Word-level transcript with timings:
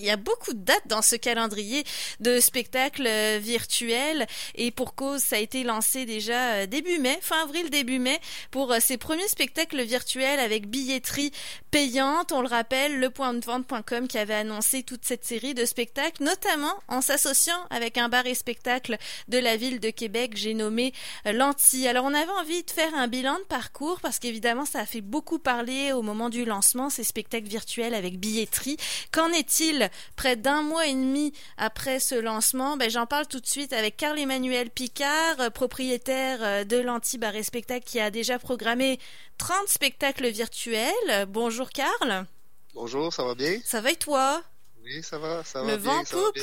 il 0.00 0.06
y 0.06 0.10
a 0.10 0.16
beaucoup 0.16 0.52
de 0.52 0.58
dates 0.58 0.86
dans 0.86 1.02
ce 1.02 1.16
calendrier 1.16 1.84
de 2.20 2.40
spectacles 2.40 3.06
euh, 3.06 3.38
virtuels 3.40 4.26
et 4.54 4.70
pour 4.70 4.94
cause, 4.94 5.20
ça 5.20 5.36
a 5.36 5.38
été 5.38 5.62
lancé 5.62 6.06
déjà 6.06 6.54
euh, 6.54 6.66
début 6.66 6.98
mai, 6.98 7.18
fin 7.20 7.42
avril, 7.42 7.70
début 7.70 7.98
mai, 7.98 8.18
pour 8.50 8.74
ces 8.80 8.96
premiers 8.96 9.28
spectacles 9.28 9.82
virtuels 9.82 10.40
avec 10.40 10.68
billetterie 10.68 11.32
payante. 11.70 12.32
On 12.32 12.40
le 12.40 12.48
rappelle, 12.48 12.98
lepointdevente.com 12.98 14.08
qui 14.08 14.18
avait 14.18 14.34
annoncé 14.34 14.82
toute 14.82 15.04
cette 15.04 15.24
série 15.24 15.54
de 15.54 15.64
spectacles, 15.64 16.22
notamment 16.22 16.74
en 16.88 17.00
s'associant 17.00 17.66
avec 17.70 17.98
un 17.98 18.08
bar 18.08 18.26
et 18.26 18.34
spectacle 18.34 18.96
de 19.28 19.38
la 19.38 19.56
ville 19.56 19.80
de 19.80 19.90
Québec, 19.90 20.32
j'ai 20.34 20.54
nommé 20.54 20.92
Lanty. 21.24 21.86
Alors 21.86 22.04
on 22.04 22.14
avait 22.14 22.30
envie 22.40 22.62
de 22.62 22.70
faire 22.70 22.94
un 22.94 23.08
bilan 23.08 23.38
de 23.38 23.44
parcours 23.44 24.00
parce 24.00 24.18
qu'évidemment 24.18 24.64
ça 24.64 24.80
a 24.80 24.86
fait 24.86 25.00
beaucoup 25.00 25.38
parler 25.38 25.92
au 25.92 26.02
moment 26.02 26.28
du 26.28 26.44
lancement, 26.44 26.90
ces 26.90 27.04
spectacles 27.04 27.48
virtuels 27.48 27.94
avec 27.94 28.18
billetterie. 28.18 28.76
Qu'en 29.12 29.28
est-il 29.28 29.89
près 30.16 30.36
d'un 30.36 30.62
mois 30.62 30.86
et 30.86 30.94
demi 30.94 31.32
après 31.56 32.00
ce 32.00 32.14
lancement, 32.14 32.76
ben, 32.76 32.90
j'en 32.90 33.06
parle 33.06 33.26
tout 33.26 33.40
de 33.40 33.46
suite 33.46 33.72
avec 33.72 33.96
Carl-Emmanuel 33.96 34.70
Picard, 34.70 35.40
euh, 35.40 35.50
propriétaire 35.50 36.38
euh, 36.42 36.64
de 36.64 36.76
l'Anti-Bar 36.76 37.36
et 37.36 37.42
Spectacle 37.42 37.84
qui 37.84 38.00
a 38.00 38.10
déjà 38.10 38.38
programmé 38.38 38.98
30 39.38 39.68
spectacles 39.68 40.28
virtuels. 40.28 41.26
Bonjour 41.28 41.70
Carl. 41.70 42.26
Bonjour, 42.74 43.12
ça 43.12 43.24
va 43.24 43.34
bien? 43.34 43.58
Ça 43.64 43.80
va 43.80 43.90
et 43.90 43.96
toi? 43.96 44.42
Oui, 44.82 45.02
ça 45.02 45.18
va, 45.18 45.44
ça 45.44 45.62
va. 45.62 45.72
Le 45.72 45.76
vent 45.76 46.02
poupe. 46.04 46.38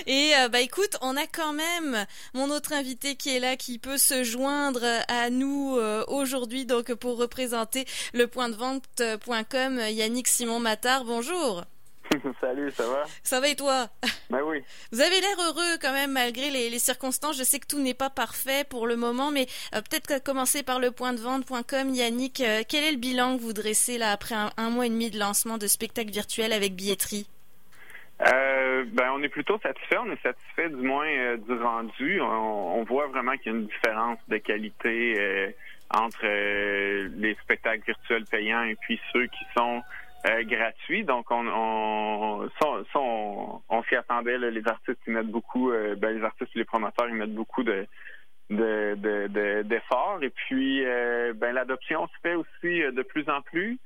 Et 0.07 0.31
euh, 0.37 0.47
bah 0.47 0.61
écoute, 0.61 0.95
on 1.01 1.17
a 1.17 1.27
quand 1.27 1.51
même 1.53 2.05
mon 2.33 2.49
autre 2.51 2.71
invité 2.71 3.15
qui 3.15 3.35
est 3.35 3.39
là, 3.39 3.57
qui 3.57 3.79
peut 3.79 3.97
se 3.97 4.23
joindre 4.23 4.83
à 5.07 5.29
nous 5.29 5.77
aujourd'hui, 6.07 6.65
donc 6.65 6.93
pour 6.93 7.17
représenter 7.17 7.85
le 8.13 8.27
point 8.27 8.49
de 8.49 8.55
vente.com, 8.55 9.79
Yannick 9.89 10.27
Simon 10.27 10.59
Matard. 10.59 11.03
Bonjour. 11.03 11.65
Salut, 12.41 12.71
ça 12.71 12.87
va? 12.87 13.03
Ça 13.23 13.39
va 13.39 13.47
et 13.47 13.55
toi? 13.55 13.87
Ben 14.29 14.41
oui. 14.43 14.63
Vous 14.91 15.01
avez 15.01 15.19
l'air 15.21 15.37
heureux 15.39 15.77
quand 15.81 15.93
même 15.93 16.11
malgré 16.11 16.49
les, 16.49 16.79
circonstances. 16.79 17.37
Je 17.37 17.43
sais 17.43 17.59
que 17.59 17.67
tout 17.67 17.79
n'est 17.79 17.93
pas 17.93 18.09
parfait 18.09 18.63
pour 18.69 18.87
le 18.87 18.95
moment, 18.95 19.31
mais 19.31 19.45
euh, 19.75 19.81
peut-être 19.81 20.23
commencer 20.23 20.63
par 20.63 20.79
le 20.79 20.91
point 20.91 21.13
de 21.13 21.19
vente.com. 21.19 21.89
Yannick, 21.89 22.41
euh, 22.41 22.61
quel 22.67 22.83
est 22.83 22.91
le 22.91 22.97
bilan 22.97 23.37
que 23.37 23.41
vous 23.41 23.53
dressez 23.53 23.97
là 23.97 24.11
après 24.11 24.35
un, 24.35 24.69
mois 24.69 24.85
et 24.85 24.89
demi 24.89 25.11
de 25.11 25.19
lancement 25.19 25.57
de 25.57 25.67
spectacle 25.67 26.11
virtuel 26.11 26.53
avec 26.53 26.73
billetterie? 26.73 27.27
Euh, 28.21 28.85
ben, 28.91 29.11
on 29.13 29.23
est 29.23 29.29
plutôt 29.29 29.59
satisfait. 29.59 29.97
On 29.97 30.11
est 30.11 30.21
satisfait 30.21 30.69
du 30.69 30.81
moins 30.81 31.37
du 31.37 31.53
rendu. 31.53 32.21
On, 32.21 32.83
voit 32.83 33.07
vraiment 33.07 33.33
qu'il 33.37 33.51
y 33.51 33.55
a 33.55 33.57
une 33.57 33.67
différence 33.67 34.19
de 34.27 34.37
qualité 34.37 35.53
entre 35.91 36.25
les 36.25 37.35
spectacles 37.43 37.83
virtuels 37.85 38.25
payants 38.25 38.63
et 38.63 38.75
puis 38.75 38.99
ceux 39.13 39.27
qui 39.27 39.45
sont 39.57 39.81
euh, 40.27 40.43
gratuit. 40.43 41.05
Donc, 41.05 41.31
on, 41.31 41.47
on, 41.47 42.49
on, 42.95 43.61
on 43.69 43.83
s'y 43.83 43.95
attendait. 43.95 44.37
les 44.37 44.67
artistes, 44.67 44.99
ils 45.07 45.13
mettent 45.13 45.27
beaucoup, 45.31 45.71
euh, 45.71 45.95
ben, 45.95 46.17
les 46.17 46.23
artistes 46.25 46.51
et 46.55 46.59
les 46.59 46.65
promoteurs, 46.65 47.07
ils 47.07 47.15
mettent 47.15 47.35
beaucoup 47.35 47.63
de 47.63 47.87
d'efforts. 48.49 50.19
De, 50.19 50.25
et 50.25 50.29
puis, 50.29 50.83
euh, 50.85 51.33
ben, 51.33 51.53
l'adoption 51.53 52.07
se 52.07 52.13
fait 52.21 52.35
aussi 52.35 52.81
de 52.81 53.01
plus 53.03 53.29
en 53.29 53.41
plus. 53.41 53.79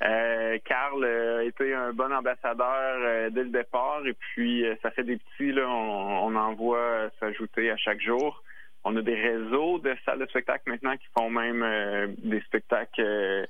Carl 0.00 1.04
a 1.04 1.42
été 1.42 1.72
un 1.74 1.92
bon 1.92 2.12
ambassadeur 2.12 3.30
dès 3.30 3.44
le 3.44 3.50
départ. 3.50 4.06
Et 4.06 4.12
puis, 4.12 4.64
ça 4.82 4.90
fait 4.90 5.04
des 5.04 5.16
petits, 5.16 5.52
là, 5.52 5.66
on 5.68 6.34
en 6.36 6.54
voit 6.54 7.10
s'ajouter 7.18 7.70
à 7.70 7.76
chaque 7.76 8.00
jour. 8.00 8.42
On 8.84 8.94
a 8.96 9.02
des 9.02 9.14
réseaux 9.14 9.78
de 9.78 9.96
salles 10.04 10.20
de 10.20 10.26
spectacle 10.26 10.68
maintenant 10.68 10.96
qui 10.96 11.06
font 11.18 11.30
même 11.30 12.14
des 12.18 12.40
spectacles 12.42 13.46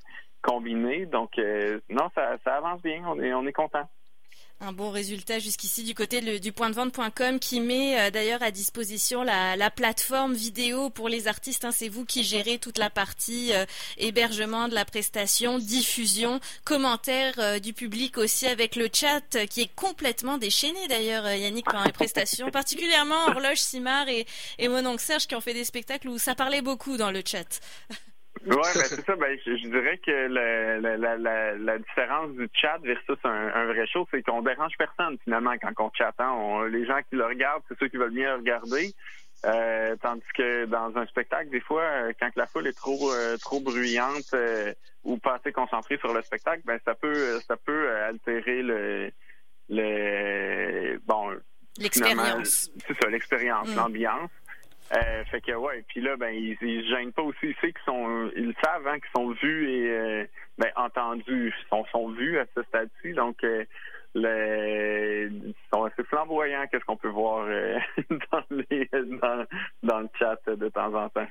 combiné. 0.49 1.05
Donc, 1.05 1.37
euh, 1.37 1.79
non, 1.89 2.09
ça, 2.15 2.55
avance 2.55 2.81
bien. 2.81 3.03
On 3.07 3.19
est, 3.19 3.33
on 3.33 3.45
est 3.45 3.53
content 3.53 3.87
un 4.61 4.73
bon 4.73 4.91
résultat 4.91 5.39
jusqu'ici 5.39 5.85
du 5.85 5.95
côté 5.95 6.19
du 6.41 6.51
point 6.51 6.69
de 6.69 6.75
vente.com 6.75 7.39
qui 7.39 7.61
met 7.61 7.97
euh, 7.97 8.09
d'ailleurs 8.09 8.43
à 8.43 8.51
disposition 8.51 9.23
la, 9.23 9.71
plateforme 9.71 10.33
vidéo 10.33 10.89
pour 10.89 11.07
les 11.07 11.29
artistes. 11.29 11.63
Hein. 11.63 11.71
C'est 11.71 11.87
vous 11.87 12.03
qui 12.03 12.25
gérez 12.25 12.57
toute 12.57 12.77
la 12.77 12.89
partie 12.89 13.53
euh, 13.53 13.63
hébergement 13.97 14.67
de 14.67 14.75
la 14.75 14.83
prestation, 14.83 15.59
diffusion, 15.59 16.41
commentaires 16.65 17.61
du 17.61 17.71
public 17.71 18.17
aussi 18.17 18.47
avec 18.47 18.75
le 18.75 18.89
chat 18.93 19.45
qui 19.49 19.61
est 19.61 19.73
complètement 19.75 20.37
déchaîné 20.37 20.89
d'ailleurs 20.89 21.31
Yannick 21.31 21.63
pendant 21.63 21.85
les 21.85 21.93
prestations, 21.93 22.49
particulièrement 22.51 23.27
Horloge 23.29 23.59
Simard 23.59 24.09
et, 24.09 24.25
et 24.57 24.67
mon 24.67 24.85
oncle 24.85 25.01
Serge 25.01 25.25
qui 25.25 25.35
ont 25.35 25.41
fait 25.41 25.53
des 25.53 25.63
spectacles 25.63 26.09
où 26.09 26.17
ça 26.17 26.35
parlait 26.35 26.61
beaucoup 26.61 26.97
dans 26.97 27.11
le 27.11 27.21
chat. 27.25 27.61
Ouais, 28.45 28.55
ben 28.55 28.83
c'est 28.83 29.05
ça. 29.05 29.15
Ben, 29.15 29.37
je, 29.45 29.67
dirais 29.67 29.97
que 29.97 30.11
la, 30.11 30.79
la, 30.79 31.17
la, 31.17 31.55
la, 31.55 31.77
différence 31.77 32.31
du 32.31 32.47
chat 32.53 32.77
versus 32.83 33.17
un, 33.23 33.51
un 33.53 33.65
vrai 33.65 33.85
show, 33.87 34.07
c'est 34.11 34.21
qu'on 34.23 34.41
dérange 34.41 34.73
personne 34.77 35.17
finalement 35.23 35.53
quand 35.61 35.73
on 35.79 35.91
chatte. 35.93 36.15
Hein. 36.19 36.31
On, 36.31 36.63
les 36.63 36.85
gens 36.85 36.99
qui 37.09 37.15
le 37.15 37.25
regardent, 37.25 37.63
c'est 37.67 37.77
ceux 37.79 37.87
qui 37.87 37.97
veulent 37.97 38.13
bien 38.13 38.29
le 38.31 38.37
regarder. 38.37 38.93
Euh, 39.45 39.95
tandis 40.01 40.21
que 40.35 40.65
dans 40.65 40.97
un 40.97 41.05
spectacle, 41.05 41.49
des 41.49 41.61
fois, 41.61 41.83
euh, 41.83 42.13
quand 42.19 42.29
la 42.35 42.45
foule 42.45 42.67
est 42.67 42.77
trop 42.77 43.11
euh, 43.13 43.37
trop 43.37 43.61
bruyante 43.61 44.35
ou 45.03 45.17
pas 45.17 45.35
assez 45.35 45.53
concentrée 45.53 45.97
sur 45.97 46.13
le 46.13 46.21
spectacle, 46.21 46.61
ben 46.65 46.79
ça 46.83 46.93
peut 46.93 47.39
ça 47.47 47.55
peut 47.55 47.89
altérer 48.03 48.61
le 48.61 49.11
le 49.69 50.97
bon 51.05 51.37
l'expérience. 51.77 52.69
C'est 52.85 53.01
ça, 53.01 53.09
l'expérience, 53.09 53.69
mm. 53.69 53.75
l'ambiance. 53.75 54.31
Euh, 54.95 55.23
fait 55.25 55.41
que 55.41 55.51
ouais, 55.51 55.83
puis 55.87 56.01
là, 56.01 56.15
ben 56.17 56.33
ils, 56.33 56.57
ils 56.61 56.87
gênent 56.87 57.13
pas 57.13 57.21
aussi. 57.21 57.37
Ils 57.43 57.55
qu'ils 57.55 57.73
sont, 57.85 58.31
ils 58.35 58.53
savent 58.63 58.87
hein, 58.87 58.99
qu'ils 58.99 59.11
sont 59.15 59.29
vus 59.31 59.69
et 59.69 59.89
euh, 59.89 60.25
ben 60.57 60.71
entendus, 60.75 61.53
ils 61.55 61.67
sont, 61.69 61.85
sont 61.91 62.09
vus 62.09 62.39
à 62.39 62.45
ce 62.55 62.63
stade-ci. 62.63 63.13
Donc 63.13 63.43
euh, 63.43 63.65
les, 64.15 65.29
ils 65.31 65.53
sont 65.71 65.83
assez 65.83 66.03
flamboyants 66.05 66.65
qu'est-ce 66.71 66.85
qu'on 66.85 66.97
peut 66.97 67.09
voir 67.09 67.45
euh, 67.47 67.77
dans, 68.31 68.43
les, 68.49 68.89
dans, 68.91 69.45
dans 69.83 69.99
le 69.99 70.09
chat 70.17 70.39
de 70.47 70.69
temps 70.69 70.93
en 70.93 71.09
temps. 71.09 71.27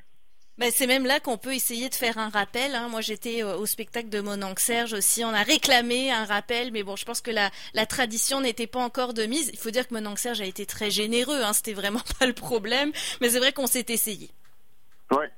Ben, 0.59 0.71
c'est 0.75 0.87
même 0.87 1.05
là 1.05 1.21
qu'on 1.21 1.37
peut 1.37 1.55
essayer 1.55 1.87
de 1.87 1.95
faire 1.95 2.17
un 2.17 2.27
rappel. 2.27 2.75
Hein. 2.75 2.89
Moi, 2.89 2.99
j'étais 2.99 3.43
au 3.43 3.65
spectacle 3.65 4.09
de 4.09 4.19
mon 4.19 4.43
oncle 4.43 4.61
Serge 4.61 4.91
aussi. 4.91 5.23
On 5.23 5.33
a 5.33 5.41
réclamé 5.41 6.11
un 6.11 6.25
rappel, 6.25 6.73
mais 6.73 6.83
bon, 6.83 6.97
je 6.97 7.05
pense 7.05 7.21
que 7.21 7.31
la, 7.31 7.49
la 7.73 7.85
tradition 7.85 8.41
n'était 8.41 8.67
pas 8.67 8.81
encore 8.81 9.13
de 9.13 9.25
mise. 9.25 9.49
Il 9.53 9.57
faut 9.57 9.71
dire 9.71 9.87
que 9.87 9.93
mon 9.93 10.05
oncle 10.05 10.19
Serge 10.19 10.41
a 10.41 10.45
été 10.45 10.65
très 10.65 10.91
généreux. 10.91 11.41
Hein. 11.41 11.53
C'était 11.53 11.71
vraiment 11.71 12.01
pas 12.19 12.25
le 12.25 12.33
problème, 12.33 12.91
mais 13.21 13.29
c'est 13.29 13.39
vrai 13.39 13.53
qu'on 13.53 13.67
s'est 13.67 13.85
essayé. 13.87 14.29
Ouais. 15.11 15.31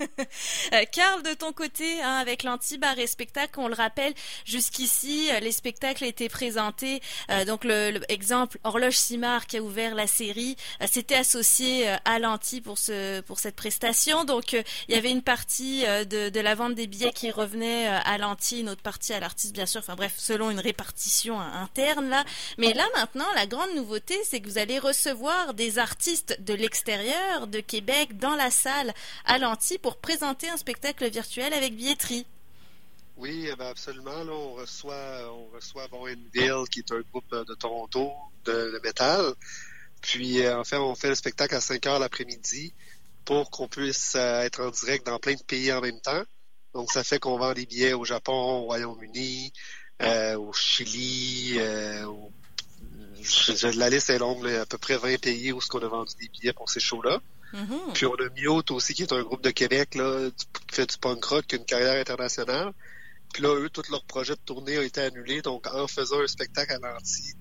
Euh, 0.72 0.84
Carl, 0.90 1.22
de 1.22 1.34
ton 1.34 1.52
côté, 1.52 2.02
hein, 2.02 2.16
avec 2.16 2.42
l'anti-bar 2.42 2.98
et 2.98 3.06
spectacle, 3.06 3.60
on 3.60 3.68
le 3.68 3.74
rappelle, 3.74 4.12
jusqu'ici, 4.44 5.28
euh, 5.30 5.38
les 5.40 5.52
spectacles 5.52 6.04
étaient 6.04 6.28
présentés. 6.28 7.00
Euh, 7.30 7.44
donc, 7.44 7.64
le, 7.64 8.00
exemple, 8.08 8.58
Horloge 8.64 8.96
Simard 8.96 9.46
qui 9.46 9.58
a 9.58 9.62
ouvert 9.62 9.94
la 9.94 10.06
série, 10.06 10.56
s'était 10.86 11.14
associé 11.14 11.88
à 12.04 12.18
l'anti 12.18 12.60
pour 12.60 12.78
ce 12.78 13.20
pour 13.22 13.38
cette 13.38 13.54
prestation. 13.54 14.24
Donc, 14.24 14.52
il 14.52 14.94
y 14.94 14.94
avait 14.94 15.10
une 15.10 15.22
partie 15.22 15.84
de, 15.84 16.28
de, 16.28 16.40
la 16.40 16.54
vente 16.54 16.74
des 16.74 16.86
billets 16.86 17.12
qui 17.12 17.30
revenait 17.30 17.86
à 17.86 18.18
l'anti, 18.18 18.60
une 18.60 18.68
autre 18.68 18.82
partie 18.82 19.12
à 19.12 19.20
l'artiste, 19.20 19.54
bien 19.54 19.66
sûr. 19.66 19.80
Enfin 19.80 19.94
bref, 19.94 20.14
selon 20.16 20.50
une 20.50 20.60
répartition 20.60 21.40
interne 21.40 22.08
là. 22.08 22.24
Mais 22.58 22.72
là, 22.74 22.86
maintenant, 22.96 23.26
la 23.34 23.46
grande 23.46 23.74
nouveauté, 23.74 24.18
c'est 24.24 24.40
que 24.40 24.48
vous 24.48 24.58
allez 24.58 24.78
recevoir 24.78 25.54
des 25.54 25.78
artistes 25.78 26.40
de 26.40 26.54
l'extérieur, 26.54 27.46
de 27.46 27.60
Québec, 27.60 28.18
dans 28.18 28.34
la 28.34 28.50
salle 28.50 28.92
à 29.24 29.38
l'anti 29.38 29.75
pour 29.78 29.96
présenter 29.96 30.48
un 30.48 30.56
spectacle 30.56 31.08
virtuel 31.10 31.52
avec 31.52 31.74
billetterie. 31.74 32.26
Oui, 33.16 33.48
eh 33.50 33.56
ben, 33.56 33.66
absolument. 33.66 34.24
Là, 34.24 34.32
on 34.32 34.54
reçoit, 34.54 35.32
on 35.32 35.48
reçoit 35.54 35.88
qui 36.70 36.80
est 36.80 36.92
un 36.92 37.00
groupe 37.00 37.30
de 37.30 37.54
Toronto 37.54 38.12
de, 38.44 38.80
métal. 38.84 39.32
Puis, 40.02 40.42
euh, 40.42 40.58
en 40.58 40.64
fait, 40.64 40.76
on 40.76 40.94
fait 40.94 41.08
le 41.08 41.14
spectacle 41.14 41.54
à 41.54 41.60
5 41.60 41.86
heures 41.86 41.98
l'après-midi 41.98 42.74
pour 43.24 43.50
qu'on 43.50 43.68
puisse 43.68 44.14
euh, 44.16 44.42
être 44.42 44.60
en 44.60 44.70
direct 44.70 45.06
dans 45.06 45.18
plein 45.18 45.34
de 45.34 45.42
pays 45.42 45.72
en 45.72 45.80
même 45.80 46.00
temps. 46.00 46.22
Donc, 46.74 46.92
ça 46.92 47.02
fait 47.02 47.18
qu'on 47.18 47.38
vend 47.38 47.54
des 47.54 47.64
billets 47.64 47.94
au 47.94 48.04
Japon, 48.04 48.32
au 48.34 48.62
Royaume-Uni, 48.64 49.52
euh, 50.02 50.36
au 50.36 50.52
Chili, 50.52 51.58
la 53.74 53.90
liste 53.90 54.10
est 54.10 54.18
longue, 54.18 54.46
à 54.46 54.66
peu 54.66 54.76
près 54.78 54.96
20 54.96 55.18
pays 55.18 55.52
où 55.52 55.60
ce 55.60 55.68
qu'on 55.68 55.80
a 55.80 55.88
vendu 55.88 56.12
des 56.20 56.28
billets 56.28 56.52
pour 56.52 56.68
ces 56.68 56.80
shows-là. 56.80 57.20
Mm-hmm. 57.54 57.92
Puis 57.94 58.06
on 58.06 58.14
a 58.14 58.28
Miote 58.36 58.70
aussi, 58.70 58.94
qui 58.94 59.02
est 59.02 59.12
un 59.12 59.22
groupe 59.22 59.42
de 59.42 59.50
Québec 59.50 59.94
là, 59.94 60.28
qui 60.68 60.74
fait 60.74 60.86
du 60.86 60.98
punk 60.98 61.24
rock, 61.24 61.46
qui 61.46 61.54
a 61.54 61.58
une 61.58 61.64
carrière 61.64 62.00
internationale. 62.00 62.72
Puis 63.32 63.42
là, 63.42 63.54
eux, 63.54 63.70
tout 63.70 63.82
leur 63.90 64.04
projet 64.04 64.34
de 64.34 64.40
tournée 64.44 64.76
a 64.76 64.82
été 64.82 65.00
annulé. 65.00 65.42
Donc, 65.42 65.66
en 65.66 65.86
faisant 65.86 66.20
un 66.20 66.26
spectacle 66.26 66.72
à 66.72 66.78
l'anti 66.78 67.34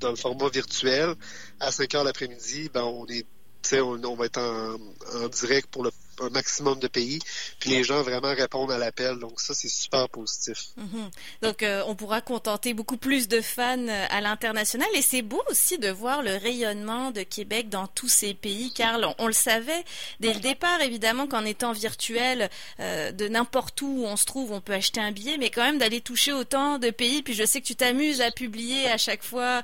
dans 0.00 0.10
le 0.10 0.16
format 0.16 0.48
virtuel, 0.48 1.14
à 1.60 1.70
5 1.70 1.94
heures 1.94 2.04
l'après-midi, 2.04 2.70
ben 2.72 2.82
on 2.82 3.06
est 3.06 3.26
on, 3.72 4.04
on, 4.04 4.14
va 4.14 4.26
être 4.26 4.38
en, 4.38 5.28
direct 5.28 5.68
pour 5.68 5.84
le 5.84 5.90
un 6.20 6.30
maximum 6.30 6.78
de 6.78 6.88
pays. 6.88 7.18
Puis 7.58 7.70
les 7.70 7.84
gens 7.84 8.02
vraiment 8.02 8.34
répondent 8.34 8.70
à 8.70 8.78
l'appel. 8.78 9.18
Donc 9.18 9.40
ça, 9.40 9.54
c'est 9.54 9.68
super 9.68 10.08
positif. 10.08 10.68
Mhm. 10.76 11.10
Donc 11.42 11.62
euh, 11.62 11.82
on 11.86 11.94
pourra 11.94 12.20
contenter 12.20 12.74
beaucoup 12.74 12.96
plus 12.96 13.28
de 13.28 13.40
fans 13.40 13.78
euh, 13.78 14.06
à 14.10 14.20
l'international. 14.20 14.88
Et 14.94 15.02
c'est 15.02 15.22
beau 15.22 15.42
aussi 15.50 15.78
de 15.78 15.88
voir 15.88 16.22
le 16.22 16.36
rayonnement 16.36 17.10
de 17.10 17.22
Québec 17.22 17.68
dans 17.68 17.86
tous 17.86 18.08
ces 18.08 18.34
pays, 18.34 18.72
car 18.72 18.98
on, 19.18 19.26
le 19.26 19.32
savait 19.32 19.84
dès 20.20 20.34
le 20.34 20.40
départ, 20.40 20.80
évidemment, 20.80 21.26
qu'en 21.26 21.44
étant 21.44 21.72
virtuel, 21.72 22.50
euh, 22.80 23.12
de 23.12 23.28
n'importe 23.28 23.80
où 23.82 24.04
on 24.06 24.16
se 24.16 24.24
trouve, 24.24 24.52
on 24.52 24.60
peut 24.60 24.72
acheter 24.72 25.00
un 25.00 25.12
billet, 25.12 25.36
mais 25.38 25.50
quand 25.50 25.62
même 25.62 25.78
d'aller 25.78 26.00
toucher 26.00 26.32
autant 26.32 26.78
de 26.78 26.90
pays. 26.90 27.22
Puis 27.22 27.34
je 27.34 27.44
sais 27.44 27.60
que 27.60 27.66
tu 27.66 27.76
t'amuses 27.76 28.20
à 28.20 28.30
publier 28.30 28.90
à 28.90 28.98
chaque 28.98 29.22
fois 29.22 29.62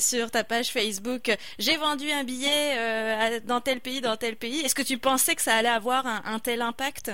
sur 0.00 0.30
ta 0.30 0.44
page 0.44 0.68
Facebook, 0.68 1.36
j'ai 1.58 1.76
vendu 1.76 2.10
un 2.10 2.24
billet 2.24 3.40
dans 3.46 3.60
tel 3.60 3.80
pays, 3.80 4.00
dans 4.00 4.16
tel 4.16 4.36
pays. 4.36 4.60
Est-ce 4.60 4.74
que 4.74 4.82
tu 4.82 4.98
pensais 4.98 5.34
que 5.34 5.42
ça 5.42 5.54
allait 5.54 5.68
avoir 5.68 5.87
un, 5.96 6.38
tel 6.38 6.62
impact? 6.62 7.12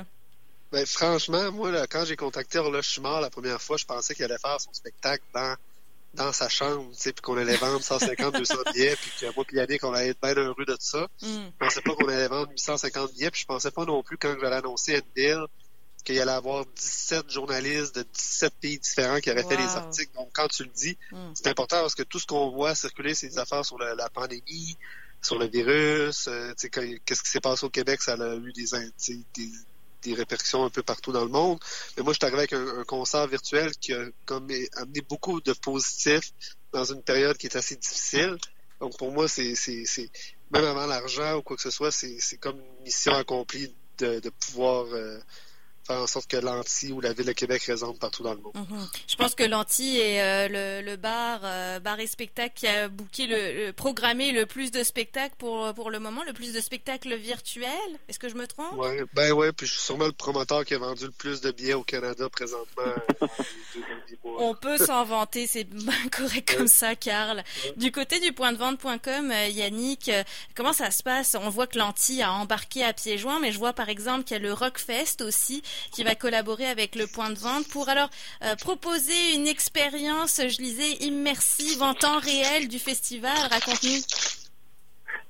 Ben, 0.72 0.86
franchement, 0.86 1.52
moi, 1.52 1.86
quand 1.86 2.04
j'ai 2.04 2.16
contacté 2.16 2.58
Orla 2.58 2.82
Schumar 2.82 3.20
la 3.20 3.30
première 3.30 3.62
fois, 3.62 3.76
je 3.76 3.84
pensais 3.84 4.14
qu'il 4.14 4.24
allait 4.24 4.38
faire 4.38 4.60
son 4.60 4.72
spectacle 4.72 5.22
dans, 5.32 5.56
dans 6.14 6.32
sa 6.32 6.48
chambre, 6.48 6.90
puis 7.00 7.12
qu'on 7.22 7.36
allait 7.36 7.56
vendre 7.56 7.82
150, 7.82 8.34
200 8.34 8.54
billets, 8.72 8.96
puis 8.96 9.12
que 9.20 9.34
moi 9.34 9.44
et 9.52 9.56
Yannick, 9.56 9.84
on 9.84 9.92
allait 9.92 10.08
être 10.08 10.20
bien 10.20 10.34
heureux 10.34 10.64
de 10.66 10.76
ça. 10.78 11.06
Mm. 11.22 11.26
Je 11.26 11.58
pensais 11.58 11.80
pas 11.80 11.94
qu'on 11.94 12.08
allait 12.08 12.28
vendre 12.28 12.50
850 12.50 13.12
billets, 13.12 13.30
puis 13.30 13.42
je 13.42 13.46
pensais 13.46 13.70
pas 13.70 13.84
non 13.84 14.02
plus 14.02 14.16
quand 14.16 14.34
j'allais 14.40 14.56
annoncer 14.56 15.00
Bill 15.14 15.44
qu'il 16.04 16.16
y 16.16 16.20
allait 16.20 16.32
avoir 16.32 16.66
17 16.66 17.30
journalistes 17.30 17.94
de 17.94 18.02
17 18.02 18.52
pays 18.60 18.78
différents 18.78 19.20
qui 19.20 19.30
auraient 19.30 19.44
fait 19.44 19.56
les 19.56 19.74
articles. 19.76 20.14
Donc, 20.14 20.28
quand 20.34 20.48
tu 20.48 20.64
le 20.64 20.70
dis, 20.70 20.98
mm. 21.12 21.30
c'est 21.34 21.46
important 21.46 21.80
parce 21.80 21.94
que 21.94 22.02
tout 22.02 22.18
ce 22.18 22.26
qu'on 22.26 22.50
voit 22.50 22.74
circuler, 22.74 23.14
c'est 23.14 23.28
des 23.28 23.38
affaires 23.38 23.64
sur 23.64 23.78
la 23.78 24.08
pandémie, 24.10 24.76
sur 25.24 25.38
le 25.38 25.46
virus. 25.46 26.28
Euh, 26.28 26.52
qu'est-ce 26.54 27.22
qui 27.22 27.30
s'est 27.30 27.40
passé 27.40 27.64
au 27.64 27.70
Québec, 27.70 28.02
ça 28.02 28.14
a 28.14 28.36
eu 28.36 28.52
des, 28.52 28.66
des, 29.34 29.50
des, 30.02 30.14
répercussions 30.14 30.64
un 30.64 30.70
peu 30.70 30.82
partout 30.82 31.12
dans 31.12 31.24
le 31.24 31.30
monde. 31.30 31.58
Mais 31.96 32.02
moi, 32.02 32.12
je 32.12 32.18
suis 32.18 32.26
arrivé 32.26 32.38
avec 32.38 32.52
un, 32.52 32.84
concert 32.84 33.26
virtuel 33.26 33.72
qui 33.76 33.92
a 33.92 34.04
comme 34.26 34.48
amené 34.76 35.00
beaucoup 35.00 35.40
de 35.40 35.52
positifs 35.52 36.32
dans 36.72 36.84
une 36.84 37.02
période 37.02 37.36
qui 37.36 37.46
est 37.46 37.56
assez 37.56 37.76
difficile. 37.76 38.36
Donc 38.80 38.98
pour 38.98 39.12
moi, 39.12 39.28
c'est 39.28 39.54
même 40.50 40.64
avant 40.64 40.86
l'argent 40.86 41.36
ou 41.36 41.42
quoi 41.42 41.56
que 41.56 41.62
ce 41.62 41.70
soit, 41.70 41.90
c'est 41.90 42.36
comme 42.38 42.58
une 42.58 42.84
mission 42.84 43.14
accomplie 43.14 43.74
de, 43.98 44.20
de 44.20 44.30
pouvoir 44.30 44.86
euh, 44.92 45.18
faire 45.86 46.00
en 46.00 46.06
sorte 46.06 46.30
que 46.30 46.36
l'Anti 46.36 46.92
ou 46.92 47.00
la 47.00 47.12
Ville 47.12 47.26
de 47.26 47.32
Québec 47.32 47.62
résonne 47.64 47.96
partout 47.98 48.22
dans 48.22 48.34
le 48.34 48.40
monde. 48.40 48.54
Mhm. 48.54 48.88
Je 49.06 49.16
pense 49.16 49.34
que 49.34 49.44
l'Anti 49.44 49.98
est 49.98 50.22
euh, 50.22 50.82
le, 50.82 50.96
bar, 50.96 51.40
euh, 51.44 51.80
bar 51.80 52.00
et 52.00 52.06
spectacle 52.06 52.52
qui 52.54 52.66
a 52.66 52.88
booké 52.88 53.26
le, 53.26 53.72
programmé 53.72 54.32
le 54.32 54.46
plus 54.46 54.70
de 54.70 54.82
spectacles 54.82 55.34
pour, 55.38 55.72
pour 55.74 55.90
le 55.90 55.98
moment, 55.98 56.22
le 56.24 56.32
plus 56.32 56.52
de 56.52 56.60
spectacles 56.60 57.14
virtuels. 57.16 57.68
Est-ce 58.08 58.18
que 58.18 58.28
je 58.28 58.34
me 58.34 58.46
trompe? 58.46 58.74
Oui, 58.76 59.02
ben 59.12 59.32
ouais, 59.32 59.52
puis 59.52 59.66
je 59.66 59.72
suis 59.72 59.82
sûrement 59.82 60.06
le 60.06 60.12
promoteur 60.12 60.64
qui 60.64 60.74
a 60.74 60.78
vendu 60.78 61.04
le 61.04 61.10
plus 61.10 61.40
de 61.40 61.50
billets 61.50 61.74
au 61.74 61.82
Canada 61.82 62.28
présentement. 62.28 62.82
On 64.24 64.54
peut 64.54 64.78
s'en 64.78 65.04
vanter, 65.04 65.46
c'est 65.46 65.66
correct 66.10 66.56
comme 66.56 66.68
ça, 66.68 66.96
Carl. 66.96 67.42
Du 67.76 67.92
côté 67.92 68.20
du 68.20 68.32
point 68.32 68.52
de 68.52 68.58
vente.com, 68.58 69.30
euh, 69.30 69.48
Yannick, 69.48 70.10
comment 70.54 70.72
ça 70.72 70.90
se 70.90 71.02
passe? 71.02 71.36
On 71.40 71.50
voit 71.50 71.66
que 71.66 71.78
l'Anti 71.78 72.22
a 72.22 72.32
embarqué 72.32 72.84
à 72.84 72.92
pieds 72.92 73.18
joints, 73.18 73.38
mais 73.38 73.52
je 73.52 73.58
vois 73.58 73.72
par 73.72 73.88
exemple 73.88 74.24
qu'il 74.24 74.36
y 74.36 74.40
a 74.40 74.42
le 74.42 74.52
Rockfest 74.52 75.22
aussi 75.22 75.62
qui 75.92 76.04
va 76.04 76.14
collaborer 76.14 76.66
avec 76.66 76.94
le 76.94 77.06
point 77.06 77.30
de 77.30 77.38
vente 77.38 77.68
pour 77.68 77.88
alors 77.88 78.10
euh, 78.42 78.54
proposer 78.56 79.34
une 79.34 79.46
expérience, 79.46 80.40
je 80.40 80.60
lisais, 80.60 81.04
immersive 81.06 81.82
en 81.82 81.94
temps 81.94 82.18
réel 82.18 82.68
du 82.68 82.78
festival. 82.78 83.36
Raconte-nous. 83.50 84.00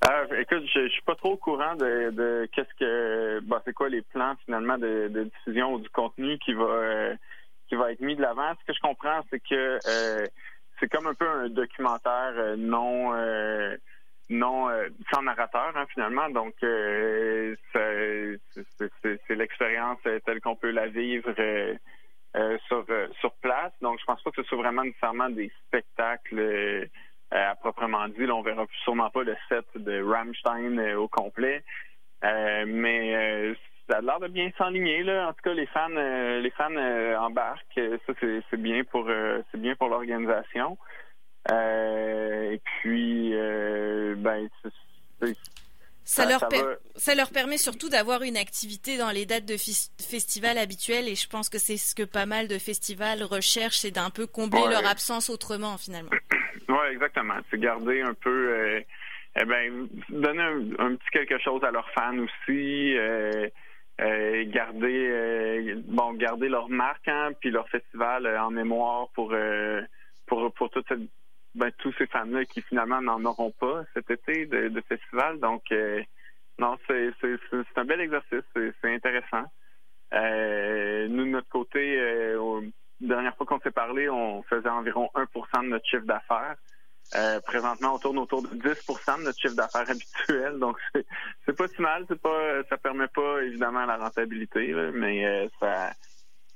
Ah, 0.07 0.25
écoute, 0.39 0.65
je, 0.75 0.87
je 0.87 0.93
suis 0.93 1.03
pas 1.03 1.15
trop 1.15 1.33
au 1.33 1.37
courant 1.37 1.77
de, 1.77 2.47
qu'est-ce 2.53 2.75
que, 2.79 3.41
bah, 3.41 3.63
c'est 3.65 3.73
quoi 3.73 3.89
les 3.89 4.03
plans 4.03 4.35
finalement 4.45 4.77
de, 4.77 5.31
diffusion 5.33 5.75
ou 5.75 5.79
du 5.79 5.89
contenu 5.89 6.39
qui 6.39 6.53
va 6.53 6.65
euh, 6.65 7.15
qui 7.69 7.77
va 7.77 7.93
être 7.93 8.01
mis 8.01 8.15
de 8.15 8.21
l'avant. 8.21 8.53
Ce 8.61 8.67
que 8.67 8.75
je 8.75 8.81
comprends, 8.81 9.25
c'est 9.31 9.41
que 9.41 9.79
euh, 9.87 10.27
c'est 10.79 10.89
comme 10.89 11.07
un 11.07 11.15
peu 11.15 11.27
un 11.27 11.49
documentaire 11.49 12.57
non 12.59 13.13
non 14.31 14.69
euh, 14.71 14.89
sans 15.13 15.23
narrateur 15.23 15.73
hein, 15.75 15.87
finalement. 15.93 16.29
Donc 16.31 16.55
euh, 16.63 17.55
c'est 17.73 19.35
l'expérience 19.35 19.99
telle 20.25 20.41
qu'on 20.41 20.57
peut 20.57 20.71
la 20.71 20.89
vivre 20.89 21.35
euh, 21.39 22.59
sur 22.67 22.87
sur 23.21 23.35
place. 23.35 23.73
Donc 23.81 23.99
je 24.01 24.05
pense 24.05 24.23
pas 24.23 24.31
que 24.31 24.43
ce 24.43 24.49
soit 24.49 24.59
vraiment 24.59 24.85
nécessairement 24.85 25.31
des 25.31 25.51
spectacles 25.67 26.89
à 27.31 27.55
proprement 27.57 28.09
dit. 28.09 28.27
Là, 28.27 28.35
on 28.35 28.43
verra 28.43 28.67
sûrement 28.85 29.11
pas 29.11 29.25
le 29.25 29.37
set 29.49 29.67
de 29.75 30.03
Rammstein 30.03 30.95
au 30.95 31.09
complet, 31.09 31.65
mais 32.23 33.55
ça 33.89 33.99
a 33.99 34.01
l'air 34.01 34.21
de 34.21 34.29
bien 34.29 34.51
s'enligner 34.57 35.03
là. 35.03 35.29
En 35.29 35.33
tout 35.33 35.43
cas, 35.43 35.53
les 35.53 35.67
fans, 35.67 35.89
les 35.89 36.51
fans 36.51 36.77
embarquent. 37.21 37.81
Ça, 38.07 38.13
c'est 38.21 38.61
bien 38.61 38.85
pour, 38.85 39.09
c'est 39.51 39.61
bien 39.61 39.75
pour 39.75 39.89
l'organisation. 39.89 40.79
Euh, 41.51 42.53
et 42.53 42.61
puis, 42.65 43.35
euh, 43.35 44.15
ben, 44.17 44.49
ça, 46.05 46.27
leur 46.27 46.47
ça, 46.97 47.15
leur 47.15 47.31
permet 47.31 47.57
surtout 47.57 47.89
d'avoir 47.89 48.23
une 48.23 48.37
activité 48.37 48.99
dans 48.99 49.11
les 49.11 49.25
dates 49.25 49.47
de 49.47 49.57
festival 49.57 50.59
habituelles 50.59 51.09
et 51.09 51.15
je 51.15 51.29
pense 51.29 51.49
que 51.49 51.59
c'est 51.59 51.79
ce 51.79 51.95
que 51.95 52.03
pas 52.03 52.27
mal 52.27 52.47
de 52.47 52.59
festivals 52.59 53.23
recherchent, 53.23 53.79
c'est 53.79 53.91
d'un 53.91 54.11
peu 54.11 54.27
combler 54.27 54.63
leur 54.69 54.87
absence 54.87 55.31
autrement 55.31 55.79
finalement. 55.79 56.11
Oui, 56.69 56.87
exactement. 56.93 57.35
C'est 57.51 57.61
garder 57.61 58.01
un 58.01 58.15
peu, 58.15 58.31
euh, 58.31 58.81
eh 59.39 59.45
ben, 59.45 59.87
donner 60.09 60.43
un, 60.79 60.95
petit 60.95 61.11
quelque 61.13 61.39
chose 61.39 61.63
à 61.63 61.71
leurs 61.71 61.91
fans 61.91 62.19
aussi. 62.19 62.97
Euh, 62.97 63.49
euh, 64.01 64.45
garder 64.49 65.75
bon 65.87 66.15
garder 66.15 66.49
leur 66.49 66.69
marque 66.69 67.07
hein, 67.07 67.31
puis 67.39 67.51
leur 67.51 67.69
festival 67.69 68.27
en 68.27 68.51
mémoire 68.51 69.09
pour 69.15 69.33
pour 70.27 70.53
pour 70.55 70.71
toute 70.71 70.89
cette 70.89 70.99
ben, 71.55 71.71
tous 71.79 71.93
ces 71.99 72.07
fans-là 72.07 72.45
qui 72.45 72.63
finalement 72.63 73.01
n'en 73.01 73.25
auront 73.25 73.53
pas 73.53 73.85
cet 73.95 74.11
été 74.11 74.47
de, 74.47 74.81
festival. 74.89 75.39
Donc, 75.39 75.63
euh, 75.71 76.03
non, 76.59 76.77
c'est 76.89 77.13
un 77.77 77.85
bel 77.85 78.01
exercice, 78.01 78.45
c'est 78.55 78.95
intéressant. 78.95 79.45
Euh, 80.13 81.09
nous, 81.09 81.25
de 81.25 81.31
notre 81.31 81.49
côté, 81.49 81.99
euh, 81.99 82.61
dernière 83.01 83.37
fois 83.37 83.47
qu'on 83.47 83.61
s'est 83.61 83.71
parlé, 83.71 84.09
on 84.09 84.43
faisait 84.45 84.69
environ 84.69 85.11
1% 85.15 85.63
de 85.63 85.69
notre 85.69 85.87
chiffre 85.87 86.07
d'affaires. 86.07 86.57
présentement, 87.45 87.95
on 87.95 87.99
tourne 87.99 88.19
autour 88.19 88.43
de 88.43 88.49
10% 88.49 89.19
de 89.19 89.25
notre 89.25 89.39
chiffre 89.39 89.55
d'affaires 89.55 89.89
habituel. 89.89 90.59
Donc, 90.59 90.77
c'est 91.47 91.57
pas 91.57 91.69
si 91.69 91.81
mal. 91.81 92.05
C'est 92.09 92.21
pas, 92.21 92.65
ça 92.69 92.77
permet 92.79 93.09
pas 93.09 93.43
évidemment 93.43 93.85
la 93.87 93.97
rentabilité, 93.97 94.73
mais 94.93 95.49
ça, 95.61 95.93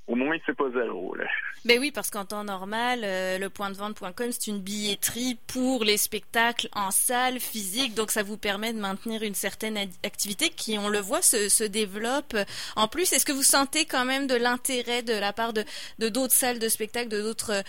au 0.09 0.15
moins 0.15 0.37
c'est 0.45 0.57
pas 0.57 0.69
zéro. 0.71 1.15
Là. 1.15 1.25
Ben 1.65 1.79
oui, 1.79 1.91
parce 1.91 2.09
qu'en 2.09 2.25
temps 2.25 2.43
normal, 2.43 3.01
euh, 3.03 3.37
le 3.37 3.49
point 3.49 3.69
de 3.69 3.75
vente.com, 3.75 4.31
c'est 4.31 4.47
une 4.47 4.59
billetterie 4.59 5.37
pour 5.45 5.83
les 5.83 5.97
spectacles 5.97 6.67
en 6.73 6.89
salle 6.89 7.39
physique, 7.39 7.93
donc 7.93 8.09
ça 8.09 8.23
vous 8.23 8.37
permet 8.37 8.73
de 8.73 8.79
maintenir 8.79 9.21
une 9.21 9.35
certaine 9.35 9.77
activité 10.03 10.49
qui, 10.49 10.79
on 10.79 10.89
le 10.89 10.99
voit, 10.99 11.21
se, 11.21 11.63
développe. 11.63 12.35
En 12.75 12.87
plus, 12.87 13.13
est-ce 13.13 13.25
que 13.25 13.31
vous 13.31 13.43
sentez 13.43 13.85
quand 13.85 14.05
même 14.05 14.25
de 14.25 14.35
l'intérêt 14.35 15.03
de 15.03 15.13
la 15.13 15.31
part 15.31 15.53
de 15.53 15.63
d'autres 15.99 16.33
salles 16.33 16.57
de 16.57 16.69
spectacle, 16.69 17.09
de 17.09 17.21
d'autres 17.21 17.51
euh, 17.51 17.61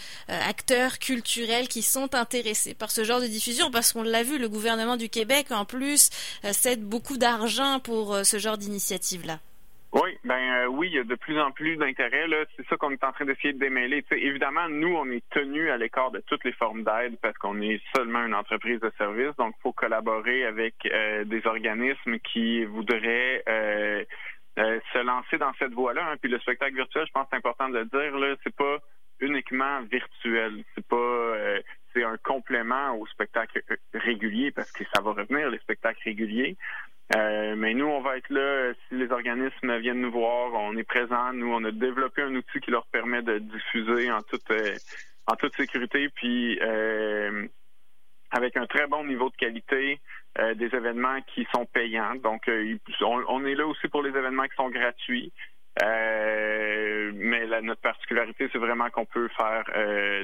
acteurs 0.49 0.99
culturels 0.99 1.69
qui 1.69 1.83
sont 1.83 2.15
intéressés 2.15 2.73
par 2.73 2.91
ce 2.91 3.05
genre 3.05 3.21
de 3.21 3.27
diffusion? 3.27 3.71
Parce 3.71 3.93
qu'on 3.93 4.03
l'a 4.03 4.23
vu, 4.23 4.39
le 4.39 4.49
gouvernement 4.49 4.97
du 4.97 5.11
Québec, 5.11 5.49
en 5.51 5.67
plus, 5.67 6.09
euh, 6.45 6.53
cède 6.53 6.83
beaucoup 6.83 7.19
d'argent 7.19 7.81
pour 7.81 8.17
ce 8.25 8.39
genre 8.39 8.57
d'initiative-là. 8.57 9.41
Oui, 9.93 10.17
ben 10.25 10.39
euh, 10.39 10.67
oui, 10.67 10.89
il 10.89 10.95
y 10.95 10.99
a 10.99 11.05
de 11.05 11.15
plus 11.17 11.39
en 11.41 11.51
plus 11.51 11.77
d'intérêt. 11.77 12.29
Là, 12.29 12.45
c'est 12.57 12.67
ça 12.69 12.77
qu'on 12.77 12.93
est 12.93 13.03
en 13.03 13.11
train 13.11 13.25
d'essayer 13.25 13.53
de 13.53 13.59
démêler. 13.59 14.05
évidemment, 14.13 14.69
nous, 14.69 14.95
on 14.95 15.11
est 15.11 15.29
tenus 15.31 15.69
à 15.69 15.77
l'écart 15.77 16.13
de 16.13 16.21
toutes 16.21 16.45
les 16.45 16.53
formes 16.53 16.85
d'aide 16.85 17.19
parce 17.21 17.37
qu'on 17.39 17.61
est 17.61 17.81
seulement 17.95 18.25
une 18.25 18.35
entreprise 18.35 18.79
de 18.79 18.93
service. 18.97 19.35
Donc, 19.37 19.55
faut 19.63 19.73
collaborer 19.73 20.47
avec 20.47 20.75
euh, 20.87 21.25
des 21.25 21.45
organismes 21.45 22.21
qui 22.21 22.65
voudraient 22.65 23.43
euh, 23.49 24.05
se 24.57 24.99
lancer 24.99 25.39
dans 25.39 25.53
cette 25.59 25.73
voie-là. 25.73 26.13
Hein. 26.13 26.17
Puis 26.23 26.31
le 26.31 26.39
spectacle 26.39 26.77
virtuel, 26.77 27.07
je 27.07 27.13
pense 27.13 27.27
c'est 27.29 27.37
important 27.37 27.69
de 27.69 27.79
le 27.79 27.85
dire. 27.87 28.17
Là, 28.17 28.37
c'est 28.45 28.55
pas 28.55 28.79
uniquement 29.19 29.83
virtuel. 29.91 30.63
C'est 30.77 30.87
pas 30.87 31.35
c'est 31.93 32.05
un 32.05 32.17
complément 32.19 32.95
au 32.97 33.07
spectacle 33.07 33.61
régulier 33.93 34.53
parce 34.53 34.71
que 34.71 34.85
ça 34.95 35.03
va 35.03 35.13
revenir 35.13 35.51
les 35.51 35.59
spectacles 35.59 36.01
réguliers. 36.05 36.57
Euh, 37.17 37.57
mais 37.57 37.75
nous, 37.75 37.87
on 37.87 38.01
va 38.01 38.17
être 38.19 38.31
là 38.31 38.73
si 38.89 38.95
les 38.95 39.11
organismes 39.11 39.79
viennent 39.79 40.01
nous 40.01 40.13
voir. 40.13 40.53
On 40.55 40.77
est 40.77 40.85
présent. 40.85 41.33
Nous, 41.33 41.53
on 41.53 41.65
a 41.65 41.73
développé 41.73 42.23
un 42.23 42.35
outil 42.35 42.61
qui 42.61 42.71
leur 42.71 42.87
permet 42.87 43.23
de 43.23 43.39
diffuser 43.39 44.11
en 44.13 44.23
toute 44.23 44.51
euh, 44.51 44.75
en 45.27 45.35
toute 45.35 45.55
sécurité, 45.57 46.09
puis 46.09 46.59
euh, 46.63 47.47
avec 48.31 48.57
un 48.57 48.67
très 48.67 48.87
bon 48.87 49.05
niveau 49.05 49.29
de 49.31 49.37
qualité, 49.37 50.01
des 50.55 50.67
événements 50.67 51.21
qui 51.35 51.47
sont 51.53 51.67
payants. 51.67 52.15
Donc, 52.17 52.49
on, 53.01 53.45
est 53.45 53.55
là 53.55 53.67
aussi 53.67 53.89
pour 53.89 54.03
les 54.03 54.11
événements 54.11 54.45
qui 54.45 54.55
sont 54.55 54.71
gratuits. 54.71 55.33
mais 55.83 57.47
la, 57.47 57.61
notre 57.61 57.81
particularité, 57.81 58.49
c'est 58.53 58.59
vraiment 58.59 58.89
qu'on 58.91 59.05
peut 59.05 59.29
faire 59.37 59.65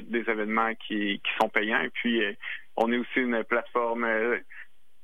des 0.03 0.23
événements 0.29 0.73
qui, 0.75 1.21
qui 1.21 1.31
sont 1.39 1.49
payants. 1.49 1.81
Et 1.81 1.89
puis, 1.89 2.21
on 2.77 2.91
est 2.91 2.97
aussi 2.97 3.19
une 3.19 3.43
plateforme 3.43 4.05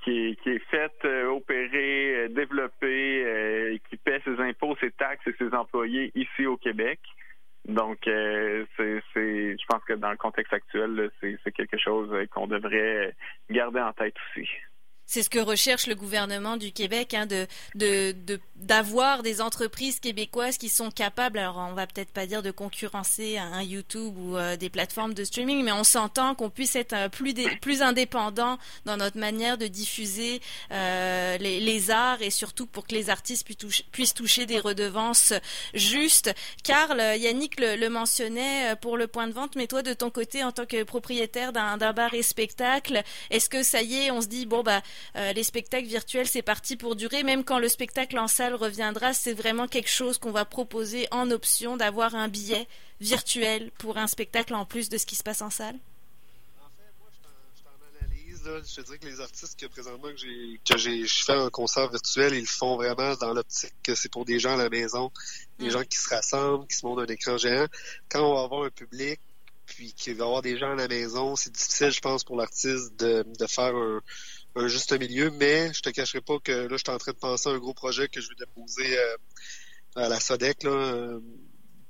qui, 0.03 0.37
qui 0.43 0.49
est 0.49 0.65
faite, 0.69 1.05
opérée, 1.29 2.29
développée, 2.29 3.79
qui 3.89 3.97
paie 3.97 4.21
ses 4.23 4.39
impôts, 4.39 4.75
ses 4.79 4.91
taxes 4.91 5.25
et 5.27 5.33
ses 5.37 5.53
employés 5.53 6.11
ici 6.15 6.45
au 6.45 6.57
Québec. 6.57 6.99
Donc, 7.65 7.99
c'est, 8.03 8.65
je 8.75 9.65
pense 9.67 9.83
que 9.85 9.93
dans 9.93 10.11
le 10.11 10.17
contexte 10.17 10.53
actuel, 10.53 11.09
c'est 11.21 11.51
quelque 11.51 11.77
chose 11.77 12.13
qu'on 12.31 12.47
devrait 12.47 13.15
garder 13.49 13.79
en 13.79 13.93
tête 13.93 14.15
aussi. 14.29 14.49
C'est 15.05 15.21
ce 15.21 15.29
que 15.29 15.39
recherche 15.39 15.87
le 15.87 15.95
gouvernement 15.95 16.57
du 16.57 16.71
Québec, 16.71 17.13
hein, 17.13 17.25
de, 17.25 17.45
de, 17.75 18.15
d'avoir 18.55 19.21
des 19.21 19.41
entreprises 19.41 19.99
québécoises 19.99 20.57
qui 20.57 20.69
sont 20.69 20.89
capables, 20.89 21.37
alors 21.37 21.57
on 21.57 21.73
va 21.73 21.85
peut-être 21.87 22.11
pas 22.11 22.25
dire 22.25 22.41
de 22.41 22.51
concurrencer 22.51 23.37
un, 23.37 23.61
YouTube 23.61 24.17
ou 24.17 24.37
euh, 24.37 24.55
des 24.57 24.69
plateformes 24.69 25.13
de 25.13 25.23
streaming, 25.23 25.63
mais 25.63 25.71
on 25.71 25.83
s'entend 25.83 26.35
qu'on 26.35 26.49
puisse 26.49 26.75
être 26.75 26.93
euh, 26.93 27.09
plus, 27.09 27.33
plus 27.61 27.81
indépendant 27.81 28.57
dans 28.85 28.97
notre 28.97 29.17
manière 29.17 29.57
de 29.57 29.67
diffuser 29.67 30.41
euh, 30.71 31.37
les, 31.37 31.91
arts 31.91 32.21
et 32.21 32.29
surtout 32.29 32.65
pour 32.65 32.87
que 32.87 32.95
les 32.95 33.09
artistes 33.09 33.45
puissent 33.45 33.57
toucher, 33.57 33.85
puissent 33.91 34.13
toucher 34.13 34.45
des 34.45 34.59
redevances 34.59 35.33
justes. 35.73 36.33
Karl, 36.63 36.99
Yannick 37.17 37.59
le, 37.59 37.75
le, 37.75 37.89
mentionnait 37.89 38.75
pour 38.77 38.95
le 38.95 39.07
point 39.07 39.27
de 39.27 39.33
vente, 39.33 39.55
mais 39.55 39.67
toi 39.67 39.81
de 39.81 39.93
ton 39.93 40.09
côté 40.09 40.43
en 40.43 40.51
tant 40.51 40.65
que 40.65 40.83
propriétaire 40.83 41.51
d'un, 41.51 41.77
d'un 41.77 41.93
bar 41.93 42.13
et 42.13 42.23
spectacle, 42.23 43.03
est-ce 43.29 43.49
que 43.49 43.63
ça 43.63 43.81
y 43.81 43.95
est, 43.95 44.11
on 44.11 44.21
se 44.21 44.27
dit 44.27 44.45
bon 44.45 44.63
bah 44.63 44.81
les 45.15 45.43
spectacles 45.43 45.87
virtuels 45.87 46.27
c'est 46.27 46.41
parti 46.41 46.75
pour 46.75 46.95
durer, 46.95 47.23
même 47.23 47.43
quand 47.43 47.59
le 47.59 47.69
spectacle 47.69 48.17
en 48.17 48.27
salle 48.27 48.55
reviendra, 48.55 49.13
c'est 49.13 49.33
vraiment 49.33 49.67
quelque 49.67 49.89
chose 49.89 50.17
qu'on 50.17 50.31
va 50.31 50.45
proposer 50.45 51.07
en 51.11 51.31
option 51.31 51.77
d'avoir 51.77 52.15
un 52.15 52.27
billet 52.27 52.67
virtuel 53.03 53.71
pour 53.77 53.97
un 53.97 54.07
spectacle 54.07 54.53
en 54.55 54.65
plus 54.65 54.89
de 54.89 54.97
ce 54.97 55.05
qui 55.05 55.15
se 55.15 55.23
passe 55.23 55.41
en 55.41 55.49
salle? 55.49 55.75
En 56.59 56.69
fait, 56.77 56.91
moi, 56.99 57.09
je 58.65 58.75
te 58.75 58.81
dirais 58.81 58.97
que 58.97 59.05
les 59.05 59.19
artistes 59.19 59.59
que 59.59 59.65
présentement 59.67 60.09
que 60.09 60.17
j'ai 60.17 61.03
que 61.03 61.31
un 61.31 61.49
concert 61.49 61.89
virtuel, 61.89 62.33
ils 62.33 62.41
le 62.41 62.45
font 62.45 62.75
vraiment 62.75 63.15
dans 63.15 63.33
l'optique 63.33 63.73
que 63.83 63.95
c'est 63.95 64.11
pour 64.11 64.25
des 64.25 64.39
gens 64.39 64.53
à 64.53 64.57
la 64.57 64.69
maison, 64.69 65.11
des 65.59 65.67
mm. 65.67 65.71
gens 65.71 65.83
qui 65.83 65.97
se 65.97 66.09
rassemblent, 66.09 66.67
qui 66.67 66.77
se 66.77 66.85
montrent 66.85 67.03
un 67.03 67.13
écran 67.13 67.37
géant. 67.37 67.67
Quand 68.09 68.23
on 68.29 68.35
va 68.35 68.43
avoir 68.43 68.63
un 68.63 68.69
public, 68.69 69.19
puis 69.65 69.93
qu'il 69.93 70.15
va 70.15 70.25
y 70.25 70.27
avoir 70.27 70.41
des 70.41 70.57
gens 70.57 70.71
à 70.71 70.75
la 70.75 70.87
maison, 70.87 71.35
c'est 71.35 71.51
difficile, 71.51 71.91
je 71.91 72.01
pense, 72.01 72.23
pour 72.23 72.35
l'artiste 72.35 72.99
de, 72.99 73.25
de 73.39 73.47
faire 73.47 73.75
un, 73.75 74.01
un 74.55 74.67
juste 74.67 74.93
milieu, 74.93 75.31
mais 75.31 75.73
je 75.73 75.81
te 75.81 75.89
cacherai 75.89 76.21
pas 76.21 76.39
que 76.39 76.51
là, 76.51 76.67
je 76.69 76.77
suis 76.77 76.89
en 76.89 76.97
train 76.97 77.11
de 77.11 77.17
penser 77.17 77.49
à 77.49 77.53
un 77.53 77.57
gros 77.57 77.73
projet 77.73 78.07
que 78.07 78.21
je 78.21 78.29
vais 78.29 78.35
déposer 78.35 78.97
euh, 78.97 79.17
à 79.95 80.09
la 80.09 80.19
SODEC, 80.19 80.63
là. 80.63 80.71
Euh, 80.71 81.19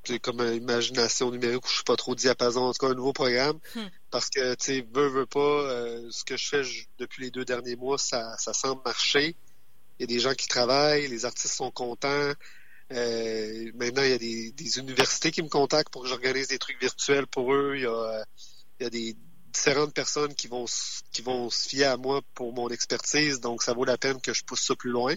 c'est 0.05 0.19
comme 0.19 0.41
une 0.41 0.55
imagination 0.55 1.31
numérique 1.31 1.63
où 1.63 1.69
je 1.69 1.75
suis 1.75 1.83
pas 1.85 1.95
trop 1.95 2.13
diapason, 2.13 2.59
en 2.59 2.73
tout 2.73 2.85
cas 2.85 2.91
un 2.91 2.95
nouveau 2.95 3.13
programme. 3.13 3.57
Hmm. 3.73 3.87
Parce 4.11 4.29
que, 4.29 4.53
tu 4.55 4.65
sais, 4.65 4.87
veux, 4.93 5.07
veux 5.07 5.25
pas, 5.25 5.39
euh, 5.39 6.09
ce 6.11 6.25
que 6.25 6.35
je 6.35 6.45
fais 6.45 6.61
depuis 6.99 7.23
les 7.23 7.31
deux 7.31 7.45
derniers 7.45 7.77
mois, 7.77 7.97
ça, 7.97 8.35
ça 8.37 8.51
semble 8.51 8.81
marcher. 8.83 9.37
Il 9.97 10.01
y 10.01 10.03
a 10.03 10.07
des 10.07 10.19
gens 10.19 10.33
qui 10.33 10.49
travaillent, 10.49 11.07
les 11.07 11.23
artistes 11.23 11.53
sont 11.53 11.71
contents. 11.71 12.33
maintenant, 12.89 14.03
il 14.03 14.09
y 14.09 14.13
a 14.13 14.17
des, 14.17 14.51
des, 14.51 14.77
universités 14.77 15.31
qui 15.31 15.41
me 15.41 15.47
contactent 15.47 15.89
pour 15.89 16.03
que 16.03 16.09
j'organise 16.09 16.49
des 16.49 16.59
trucs 16.59 16.81
virtuels 16.81 17.27
pour 17.27 17.53
eux. 17.53 17.75
Il 17.75 17.83
y 17.83 17.85
a, 17.85 18.25
il 18.81 18.83
y 18.83 18.87
a 18.87 18.89
des, 18.89 19.15
différentes 19.53 19.93
personnes 19.93 20.33
qui 20.33 20.47
vont 20.47 20.65
qui 21.11 21.21
vont 21.21 21.49
se 21.49 21.69
fier 21.69 21.85
à 21.85 21.97
moi 21.97 22.21
pour 22.33 22.53
mon 22.53 22.69
expertise, 22.69 23.39
donc 23.39 23.63
ça 23.63 23.73
vaut 23.73 23.85
la 23.85 23.97
peine 23.97 24.19
que 24.19 24.33
je 24.33 24.43
pousse 24.43 24.65
ça 24.65 24.75
plus 24.75 24.91
loin. 24.91 25.15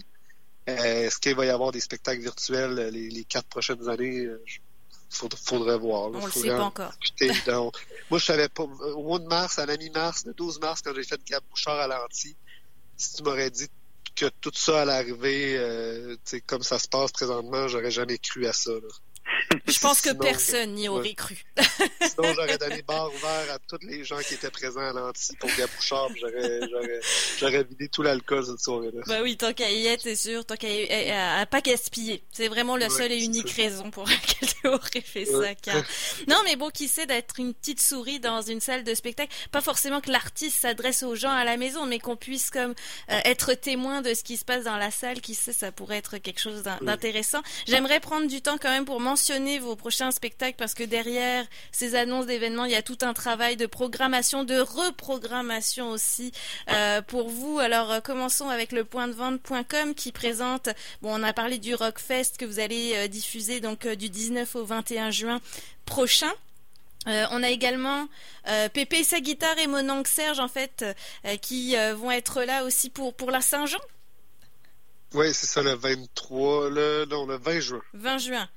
Euh, 0.69 1.05
est-ce 1.05 1.19
qu'il 1.19 1.35
va 1.35 1.45
y 1.45 1.49
avoir 1.49 1.71
des 1.71 1.79
spectacles 1.79 2.21
virtuels 2.21 2.77
euh, 2.77 2.91
les, 2.91 3.23
quatre 3.23 3.47
prochaines 3.47 3.87
années? 3.87 4.23
Il 4.23 4.27
euh, 4.27 5.29
faudrait, 5.45 5.77
voir. 5.77 6.11
On 6.11 6.25
le 6.25 6.31
sait 6.31 6.49
pas 6.49 6.63
encore. 6.63 6.93
moi, 8.09 8.19
je 8.19 8.25
savais 8.25 8.49
pas. 8.49 8.63
Au 8.63 9.03
mois 9.03 9.19
de 9.19 9.27
mars, 9.27 9.59
à 9.59 9.65
la 9.65 9.77
mi-mars, 9.77 10.25
le 10.25 10.33
12 10.33 10.59
mars, 10.59 10.81
quand 10.81 10.93
j'ai 10.93 11.03
fait 11.03 11.21
Gab 11.25 11.41
Bouchard 11.49 11.79
à 11.79 11.87
l'anti, 11.87 12.35
si 12.97 13.15
tu 13.15 13.23
m'aurais 13.23 13.49
dit 13.49 13.69
que 14.15 14.25
tout 14.41 14.51
ça 14.53 14.81
allait 14.81 14.91
arriver 14.91 16.17
comme 16.45 16.63
ça 16.63 16.79
se 16.79 16.87
passe 16.87 17.11
présentement, 17.11 17.67
j'aurais 17.67 17.91
jamais 17.91 18.17
cru 18.17 18.45
à 18.45 18.53
ça. 18.53 18.71
Je 19.67 19.79
pense 19.79 20.01
que 20.01 20.13
personne 20.13 20.73
n'y 20.73 20.87
aurait 20.87 21.13
cru. 21.13 21.43
Sinon, 22.01 22.33
j'aurais 22.33 22.57
donné 22.59 22.81
barre 22.81 23.13
ouvert 23.13 23.53
à 23.53 23.59
tous 23.59 23.85
les 23.85 24.03
gens 24.03 24.19
qui 24.19 24.35
étaient 24.35 24.49
présents 24.49 24.81
à 24.81 24.93
l'anti 24.93 25.35
pour 25.37 25.49
Gabouchard. 25.57 26.09
J'aurais 27.39 27.63
vidé 27.63 27.89
tout 27.89 28.01
l'alcool 28.01 28.45
cette 28.45 28.59
soirée-là. 28.59 29.01
Bah 29.07 29.19
oui, 29.21 29.35
tant 29.35 29.53
qu'à 29.53 29.69
y 29.69 29.87
être, 29.87 30.01
c'est 30.01 30.15
sûr. 30.15 30.45
Tant 30.45 30.55
qu'à 30.55 30.67
eh, 30.69 31.45
pas 31.47 31.61
gaspiller. 31.61 32.23
C'est 32.31 32.47
vraiment 32.47 32.77
la 32.77 32.89
seule 32.89 33.11
et 33.11 33.23
unique 33.23 33.51
raison 33.51 33.91
pour 33.91 34.07
laquelle 34.07 34.49
tu 34.49 34.67
aurais 34.67 35.01
fait 35.01 35.25
ça. 35.25 35.53
Non, 36.27 36.37
mais 36.45 36.55
bon, 36.55 36.69
qui 36.69 36.87
sait 36.87 37.05
d'être 37.05 37.39
une 37.39 37.53
petite 37.53 37.81
souris 37.81 38.19
dans 38.19 38.41
une 38.41 38.61
salle 38.61 38.83
de 38.83 38.93
spectacle. 38.93 39.33
Pas 39.51 39.61
forcément 39.61 40.01
que 40.01 40.11
l'artiste 40.11 40.61
s'adresse 40.61 41.03
aux 41.03 41.15
gens 41.15 41.31
à 41.31 41.43
la 41.43 41.57
maison, 41.57 41.85
mais 41.85 41.99
qu'on 41.99 42.15
puisse 42.15 42.49
comme 42.49 42.73
euh, 43.11 43.19
être 43.25 43.53
témoin 43.53 44.01
de 44.01 44.13
ce 44.13 44.23
qui 44.23 44.37
se 44.37 44.45
passe 44.45 44.63
dans 44.63 44.77
la 44.77 44.91
salle. 44.91 45.21
Qui 45.21 45.35
sait, 45.35 45.53
ça 45.53 45.71
pourrait 45.71 45.97
être 45.97 46.17
quelque 46.17 46.39
chose 46.39 46.63
d'intéressant. 46.81 47.41
J'aimerais 47.67 47.99
prendre 47.99 48.27
du 48.27 48.41
temps 48.41 48.57
quand 48.57 48.69
même 48.69 48.85
pour 48.85 48.99
mentionner 48.99 49.56
vos 49.59 49.75
prochains 49.75 50.11
spectacles 50.11 50.57
parce 50.57 50.73
que 50.73 50.83
derrière 50.83 51.45
ces 51.71 51.95
annonces 51.95 52.25
d'événements, 52.25 52.65
il 52.65 52.71
y 52.71 52.75
a 52.75 52.81
tout 52.81 52.97
un 53.01 53.13
travail 53.13 53.57
de 53.57 53.65
programmation, 53.65 54.43
de 54.43 54.59
reprogrammation 54.59 55.89
aussi 55.89 56.31
euh, 56.69 57.01
pour 57.01 57.29
vous. 57.29 57.59
Alors 57.59 57.91
euh, 57.91 57.99
commençons 57.99 58.49
avec 58.49 58.71
le 58.71 58.83
point 58.83 59.07
de 59.07 59.13
vente.com 59.13 59.95
qui 59.95 60.11
présente, 60.11 60.69
bon 61.01 61.19
on 61.19 61.23
a 61.23 61.33
parlé 61.33 61.57
du 61.57 61.75
Rockfest 61.75 62.37
que 62.37 62.45
vous 62.45 62.59
allez 62.59 62.93
euh, 62.95 63.07
diffuser 63.07 63.59
donc 63.59 63.87
du 63.87 64.09
19 64.09 64.55
au 64.55 64.65
21 64.65 65.11
juin 65.11 65.41
prochain. 65.85 66.31
on 67.05 67.41
a 67.43 67.49
également 67.49 68.09
Pépé 68.73 69.03
sa 69.03 69.19
guitare 69.19 69.57
et 69.59 69.67
mon 69.67 69.89
oncle 69.89 70.11
Serge 70.11 70.39
en 70.39 70.49
fait 70.49 70.83
qui 71.41 71.75
vont 71.95 72.11
être 72.11 72.43
là 72.43 72.65
aussi 72.65 72.89
pour 72.89 73.13
pour 73.13 73.31
la 73.31 73.41
Saint-Jean. 73.41 73.79
Oui, 75.13 75.33
c'est 75.33 75.47
ça 75.47 75.61
le 75.61 75.73
23 75.73 76.69
le 76.69 77.05
non 77.09 77.25
le 77.25 77.37
20 77.37 77.59
juin. 77.61 77.81
20 77.93 78.17
juin 78.17 78.49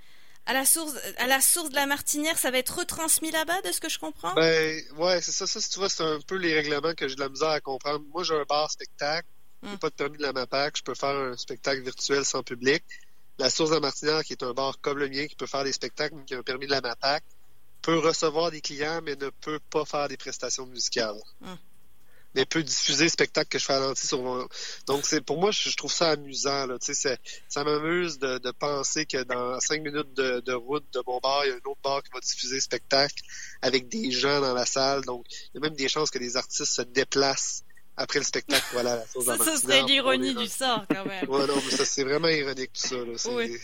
à 0.50 0.52
la 0.52 0.64
source, 0.64 0.94
à 1.18 1.28
la 1.28 1.40
source 1.40 1.70
de 1.70 1.76
la 1.76 1.86
Martinière, 1.86 2.36
ça 2.36 2.50
va 2.50 2.58
être 2.58 2.80
retransmis 2.80 3.30
là-bas, 3.30 3.60
de 3.62 3.70
ce 3.70 3.80
que 3.80 3.88
je 3.88 4.00
comprends? 4.00 4.34
Ben, 4.34 4.82
ouais, 4.96 5.22
c'est 5.22 5.30
ça. 5.30 5.46
Ça, 5.46 5.60
tu 5.60 5.78
vois, 5.78 5.88
c'est 5.88 6.02
un 6.02 6.18
peu 6.20 6.34
les 6.34 6.52
règlements 6.52 6.92
que 6.94 7.06
j'ai 7.06 7.14
de 7.14 7.20
la 7.20 7.28
misère 7.28 7.50
à 7.50 7.60
comprendre. 7.60 8.04
Moi, 8.12 8.24
j'ai 8.24 8.34
un 8.34 8.42
bar 8.42 8.68
spectacle. 8.68 9.28
Je 9.62 9.68
n'ai 9.68 9.74
hmm. 9.74 9.78
pas 9.78 9.90
de 9.90 9.94
permis 9.94 10.18
de 10.18 10.22
la 10.22 10.32
MAPAC. 10.32 10.78
Je 10.78 10.82
peux 10.82 10.94
faire 10.94 11.14
un 11.14 11.36
spectacle 11.36 11.82
virtuel 11.82 12.24
sans 12.24 12.42
public. 12.42 12.82
La 13.38 13.48
source 13.48 13.70
de 13.70 13.76
la 13.76 13.80
Martinière, 13.80 14.24
qui 14.24 14.32
est 14.32 14.42
un 14.42 14.52
bar 14.52 14.80
comme 14.80 14.98
le 14.98 15.08
mien, 15.08 15.28
qui 15.28 15.36
peut 15.36 15.46
faire 15.46 15.62
des 15.62 15.72
spectacles, 15.72 16.16
mais 16.16 16.24
qui 16.24 16.34
a 16.34 16.38
un 16.38 16.42
permis 16.42 16.66
de 16.66 16.72
la 16.72 16.80
MAPAC, 16.80 17.22
peut 17.80 17.98
recevoir 17.98 18.50
des 18.50 18.60
clients, 18.60 19.00
mais 19.04 19.14
ne 19.14 19.30
peut 19.30 19.60
pas 19.70 19.84
faire 19.84 20.08
des 20.08 20.16
prestations 20.16 20.66
musicales. 20.66 21.20
Hmm 21.40 21.54
mais 22.34 22.44
peut 22.44 22.62
diffuser 22.62 23.04
le 23.04 23.10
spectacle 23.10 23.48
que 23.48 23.58
je 23.58 23.64
fais 23.64 23.72
à 23.72 23.80
l'anti 23.80 24.06
sur 24.06 24.22
mon... 24.22 24.46
Donc, 24.86 25.04
c'est 25.04 25.20
pour 25.20 25.40
moi, 25.40 25.50
je, 25.50 25.74
trouve 25.76 25.92
ça 25.92 26.10
amusant. 26.10 26.66
Là. 26.66 26.78
Tu 26.78 26.94
sais, 26.94 27.18
ça 27.48 27.64
m'amuse 27.64 28.18
de, 28.18 28.38
de, 28.38 28.50
penser 28.52 29.06
que 29.06 29.22
dans 29.24 29.58
cinq 29.60 29.82
minutes 29.82 30.14
de, 30.14 30.40
de, 30.40 30.52
route 30.52 30.84
de 30.92 31.02
mon 31.06 31.18
bar, 31.18 31.44
il 31.44 31.48
y 31.48 31.52
a 31.52 31.54
un 31.54 31.70
autre 31.70 31.80
bar 31.82 32.02
qui 32.02 32.10
va 32.12 32.20
diffuser 32.20 32.56
le 32.56 32.60
spectacle 32.60 33.22
avec 33.62 33.88
des 33.88 34.10
gens 34.10 34.40
dans 34.40 34.54
la 34.54 34.66
salle. 34.66 35.04
Donc, 35.04 35.24
il 35.30 35.50
y 35.54 35.58
a 35.58 35.60
même 35.60 35.76
des 35.76 35.88
chances 35.88 36.10
que 36.10 36.18
des 36.18 36.36
artistes 36.36 36.72
se 36.72 36.82
déplacent 36.82 37.64
après 37.96 38.18
le 38.18 38.24
spectacle. 38.24 38.64
Voilà, 38.72 39.04
ça, 39.06 39.36
ce 39.44 39.56
serait 39.60 39.82
l'ironie 39.82 40.34
du 40.34 40.46
sort, 40.46 40.84
quand 40.88 41.04
même. 41.04 41.28
ouais, 41.28 41.46
non, 41.46 41.56
mais 41.56 41.76
ça, 41.76 41.84
c'est 41.84 42.04
vraiment 42.04 42.28
ironique, 42.28 42.72
tout 42.72 42.88
ça. 42.88 42.96
Là. 42.96 43.34
Oui. 43.34 43.58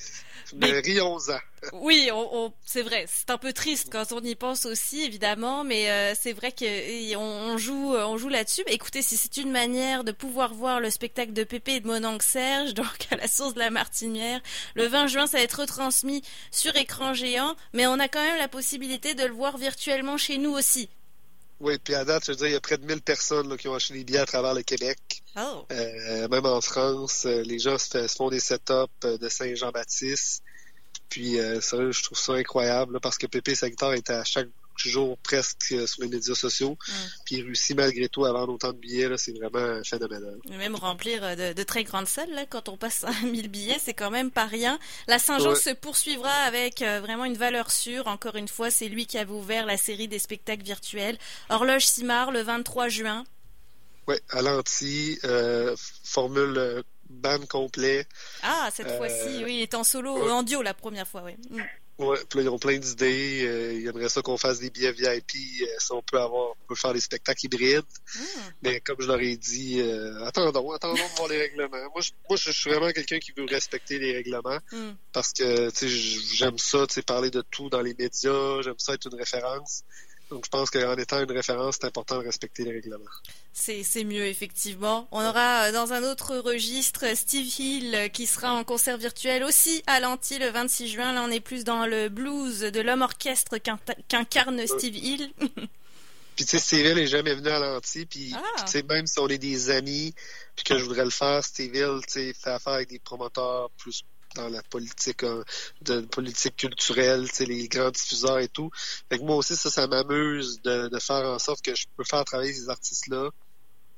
Mais 0.54 0.80
rions-en. 0.80 1.38
Oui, 1.72 2.10
on, 2.12 2.52
c'est 2.64 2.82
vrai. 2.82 3.06
C'est 3.08 3.30
un 3.30 3.38
peu 3.38 3.52
triste 3.52 3.88
quand 3.90 4.12
on 4.12 4.20
y 4.20 4.34
pense 4.34 4.66
aussi, 4.66 5.02
évidemment, 5.02 5.64
mais 5.64 5.90
euh, 5.90 6.14
c'est 6.20 6.32
vrai 6.32 6.52
qu'on 6.52 7.16
on 7.18 7.58
joue, 7.58 7.94
on 7.96 8.16
joue 8.16 8.28
là-dessus. 8.28 8.62
écoutez, 8.68 9.02
si 9.02 9.16
c'est 9.16 9.36
une 9.38 9.50
manière 9.50 10.04
de 10.04 10.12
pouvoir 10.12 10.54
voir 10.54 10.80
le 10.80 10.90
spectacle 10.90 11.32
de 11.32 11.44
Pépé 11.44 11.76
et 11.76 11.80
de 11.80 11.86
Mononc 11.86 12.22
Serge, 12.22 12.74
donc 12.74 13.08
à 13.10 13.16
la 13.16 13.28
source 13.28 13.54
de 13.54 13.58
la 13.58 13.70
Martinière, 13.70 14.40
le 14.74 14.86
20 14.86 15.06
juin, 15.08 15.26
ça 15.26 15.38
va 15.38 15.42
être 15.42 15.60
retransmis 15.60 16.22
sur 16.50 16.76
écran 16.76 17.14
géant, 17.14 17.56
mais 17.72 17.86
on 17.86 17.98
a 17.98 18.08
quand 18.08 18.22
même 18.22 18.38
la 18.38 18.48
possibilité 18.48 19.14
de 19.14 19.24
le 19.24 19.32
voir 19.32 19.58
virtuellement 19.58 20.16
chez 20.16 20.38
nous 20.38 20.52
aussi. 20.52 20.88
Oui, 21.58 21.78
puis 21.78 21.94
à 21.94 22.04
date, 22.04 22.26
je 22.26 22.32
veux 22.32 22.36
dire, 22.36 22.46
il 22.48 22.52
y 22.52 22.56
a 22.56 22.60
près 22.60 22.76
de 22.76 22.84
1000 22.84 23.00
personnes 23.00 23.56
qui 23.56 23.66
ont 23.68 23.74
acheté 23.74 23.94
des 23.94 24.04
billets 24.04 24.18
à 24.18 24.26
travers 24.26 24.52
le 24.52 24.62
Québec. 24.62 24.98
Oh. 25.36 25.64
Euh, 25.72 26.28
même 26.28 26.44
en 26.44 26.60
France, 26.60 27.24
euh, 27.24 27.42
les 27.42 27.58
gens 27.58 27.78
se, 27.78 28.06
font 28.08 28.28
des 28.28 28.40
setups 28.40 28.72
euh, 29.04 29.16
de 29.16 29.28
Saint-Jean-Baptiste. 29.28 30.42
Puis, 31.08 31.38
euh, 31.38 31.60
sérieux, 31.60 31.92
je 31.92 32.02
trouve 32.02 32.18
ça 32.18 32.34
incroyable 32.34 33.00
parce 33.00 33.16
que 33.16 33.26
Pépé 33.26 33.54
Sector 33.54 33.94
est 33.94 34.10
à 34.10 34.22
chaque 34.24 34.48
jour 34.78 35.18
presque 35.18 35.74
sur 35.86 36.02
les 36.02 36.08
médias 36.08 36.34
sociaux. 36.34 36.76
Puis 37.24 37.36
il 37.36 37.44
réussit 37.44 37.76
malgré 37.76 38.08
tout 38.08 38.24
à 38.24 38.32
vendre 38.32 38.54
autant 38.54 38.72
de 38.72 38.78
billets. 38.78 39.16
C'est 39.16 39.32
vraiment 39.32 39.82
phénoménal. 39.84 40.38
même 40.48 40.74
remplir 40.74 41.36
de, 41.36 41.62
très 41.62 41.84
grandes 41.84 42.08
salles, 42.08 42.32
là, 42.32 42.46
quand 42.46 42.68
on 42.68 42.76
passe 42.76 43.04
à 43.04 43.12
1000 43.24 43.48
billets, 43.48 43.80
c'est 43.82 43.94
quand 43.94 44.10
même 44.10 44.30
pas 44.30 44.46
rien. 44.46 44.78
La 45.08 45.18
Saint-Jean 45.18 45.54
se 45.54 45.70
poursuivra 45.70 46.30
avec 46.30 46.80
vraiment 46.80 47.24
une 47.24 47.36
valeur 47.36 47.70
sûre. 47.70 48.06
Encore 48.06 48.36
une 48.36 48.48
fois, 48.48 48.70
c'est 48.70 48.88
lui 48.88 49.06
qui 49.06 49.18
avait 49.18 49.32
ouvert 49.32 49.66
la 49.66 49.76
série 49.76 50.08
des 50.08 50.18
spectacles 50.18 50.64
virtuels. 50.64 51.18
Horloge 51.48 51.86
Simard 51.86 52.30
le 52.30 52.42
23 52.42 52.88
juin. 52.88 53.24
Oui, 54.08 54.16
à 54.30 54.42
l'anti, 54.42 55.18
euh, 55.24 55.74
formule 56.04 56.56
euh, 56.56 56.82
band 57.10 57.44
complet. 57.48 58.06
Ah, 58.42 58.68
cette 58.72 58.96
fois-ci, 58.96 59.42
euh, 59.42 59.44
oui, 59.44 59.56
il 59.56 59.62
est 59.62 59.74
en 59.74 59.82
solo, 59.82 60.30
en 60.30 60.42
duo 60.42 60.62
la 60.62 60.74
première 60.74 61.08
fois, 61.08 61.22
oui. 61.24 61.36
Mm. 61.50 61.62
Ouais, 61.98 62.18
puis 62.28 62.38
là, 62.38 62.44
ils 62.44 62.48
ont 62.50 62.58
plein 62.58 62.76
d'idées. 62.76 63.46
Euh, 63.46 63.72
ils 63.72 63.86
aimeraient 63.86 64.10
ça 64.10 64.20
qu'on 64.20 64.36
fasse 64.36 64.60
des 64.60 64.68
billets 64.68 64.92
VIP. 64.92 65.32
Euh, 65.62 65.66
si 65.78 65.92
on 65.92 66.02
peut 66.02 66.20
avoir, 66.20 66.50
on 66.50 66.66
peut 66.68 66.74
faire 66.74 66.92
des 66.92 67.00
spectacles 67.00 67.46
hybrides. 67.46 67.84
Hmm. 68.14 68.20
Mais 68.62 68.80
comme 68.80 68.96
je 69.00 69.06
leur 69.06 69.18
ai 69.18 69.36
dit, 69.36 69.80
euh, 69.80 70.22
attendons, 70.26 70.72
attendons 70.72 70.94
de 70.94 71.16
voir 71.16 71.28
les 71.28 71.38
règlements. 71.38 71.68
Moi, 71.70 72.00
je, 72.00 72.10
moi, 72.28 72.36
je 72.36 72.50
suis 72.50 72.70
vraiment 72.70 72.90
quelqu'un 72.92 73.18
qui 73.18 73.32
veut 73.32 73.46
respecter 73.46 73.98
les 73.98 74.12
règlements 74.12 74.58
Hmm. 74.72 74.92
parce 75.12 75.32
que, 75.32 75.70
tu 75.70 75.76
sais, 75.76 75.88
j'aime 75.88 76.58
ça, 76.58 76.86
tu 76.86 76.94
sais, 76.94 77.02
parler 77.02 77.30
de 77.30 77.42
tout 77.50 77.70
dans 77.70 77.80
les 77.80 77.94
médias. 77.94 78.60
J'aime 78.62 78.78
ça 78.78 78.94
être 78.94 79.06
une 79.10 79.18
référence. 79.18 79.82
Donc, 80.30 80.44
je 80.44 80.50
pense 80.50 80.70
qu'en 80.70 80.96
étant 80.96 81.22
une 81.22 81.30
référence, 81.30 81.76
c'est 81.80 81.86
important 81.86 82.18
de 82.18 82.24
respecter 82.24 82.64
les 82.64 82.72
règlements. 82.72 83.04
C'est, 83.52 83.84
mieux, 84.04 84.26
effectivement. 84.26 85.06
On 85.12 85.24
aura 85.24 85.66
euh, 85.68 85.72
dans 85.72 85.92
un 85.92 86.02
autre 86.02 86.36
registre 86.38 87.04
Steve 87.16 87.46
Hill 87.60 87.94
euh, 87.94 88.08
qui 88.08 88.26
sera 88.26 88.52
en 88.52 88.64
concert 88.64 88.98
virtuel 88.98 89.44
aussi 89.44 89.82
à 89.86 90.00
l'Anti 90.00 90.38
le 90.38 90.48
26 90.50 90.88
juin. 90.88 91.12
Là, 91.12 91.22
on 91.22 91.30
est 91.30 91.40
plus 91.40 91.62
dans 91.64 91.86
le 91.86 92.08
blues 92.08 92.60
de 92.60 92.80
l'homme 92.80 93.02
orchestre 93.02 93.58
qu'in- 93.58 93.78
qu'incarne 94.08 94.66
Steve 94.66 94.96
Hill. 94.96 95.30
Puis, 96.36 96.44
tu 96.44 96.50
sais, 96.50 96.58
Steve 96.58 96.84
Hill 96.86 96.98
est 96.98 97.06
jamais 97.06 97.32
venu 97.34 97.48
à 97.48 97.58
l'anti. 97.58 98.04
Puis, 98.04 98.32
Ah. 98.34 98.42
puis, 98.56 98.64
tu 98.66 98.70
sais, 98.72 98.82
même 98.82 99.06
si 99.06 99.18
on 99.20 99.28
est 99.28 99.38
des 99.38 99.70
amis, 99.70 100.12
puis 100.54 100.64
que 100.64 100.76
je 100.78 100.84
voudrais 100.84 101.04
le 101.04 101.10
faire, 101.10 101.42
Steve 101.42 101.74
Hill, 101.74 102.00
tu 102.06 102.12
sais, 102.12 102.34
fait 102.34 102.50
affaire 102.50 102.74
avec 102.74 102.90
des 102.90 102.98
promoteurs 102.98 103.70
plus 103.78 104.02
dans 104.36 104.48
la 104.48 104.62
politique, 104.62 105.24
euh, 105.24 105.42
de 105.82 106.00
politique 106.00 106.56
culturelle, 106.56 107.26
les 107.40 107.68
grands 107.68 107.90
diffuseurs 107.90 108.38
et 108.38 108.48
tout. 108.48 108.70
Fait 109.10 109.18
que 109.18 109.24
moi 109.24 109.36
aussi, 109.36 109.56
ça, 109.56 109.70
ça 109.70 109.86
m'amuse 109.86 110.60
de, 110.62 110.90
faire 111.00 111.26
en 111.26 111.38
sorte 111.38 111.62
que 111.62 111.74
je 111.74 111.86
peux 111.96 112.04
faire 112.04 112.24
travailler 112.24 112.52
ces 112.52 112.68
artistes-là. 112.68 113.30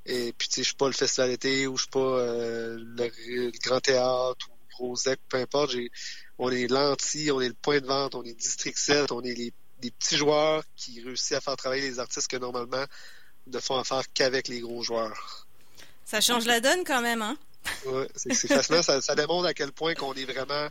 Et 0.07 0.33
puis, 0.37 0.49
tu 0.49 0.55
sais, 0.55 0.63
je 0.63 0.69
suis 0.69 0.77
pas 0.77 0.87
le 0.87 0.93
festival 0.93 1.31
d'été 1.31 1.67
ou 1.67 1.77
je 1.77 1.83
suis 1.83 1.91
pas 1.91 1.99
euh, 2.01 2.79
le, 2.79 3.51
grand 3.63 3.81
théâtre 3.81 4.49
ou 4.79 4.87
Rosec, 4.89 5.21
peu 5.29 5.39
importe. 5.39 5.75
On 6.39 6.51
est 6.51 6.69
l'anti, 6.69 7.31
on 7.31 7.41
est 7.41 7.49
le 7.49 7.55
point 7.55 7.81
de 7.81 7.87
vente, 7.87 8.15
on 8.15 8.23
est 8.23 8.35
District 8.35 8.79
7, 8.79 9.13
on 9.13 9.23
est 9.23 9.35
les, 9.35 9.53
des 9.81 9.91
petits 9.91 10.17
joueurs 10.17 10.63
qui 10.77 11.03
réussissent 11.03 11.33
à 11.33 11.41
faire 11.41 11.57
travailler 11.57 11.83
les 11.83 11.99
artistes 11.99 12.29
que 12.29 12.37
normalement 12.37 12.85
ne 13.47 13.59
font 13.61 13.77
affaire 13.77 14.03
qu'avec 14.15 14.49
les 14.49 14.61
gros 14.61 14.83
joueurs. 14.83 15.47
Ça 16.05 16.21
change 16.21 16.47
la 16.47 16.61
donne 16.61 16.85
quand 16.85 17.03
même, 17.03 17.23
hein? 17.23 17.37
Ouais, 17.87 18.09
c'est, 18.15 18.35
fascinant. 18.35 18.83
ça, 18.83 19.01
ça 19.01 19.15
démontre 19.15 19.47
à 19.47 19.55
quel 19.55 19.73
point 19.73 19.95
qu'on 19.95 20.15
est 20.15 20.25
vraiment 20.25 20.69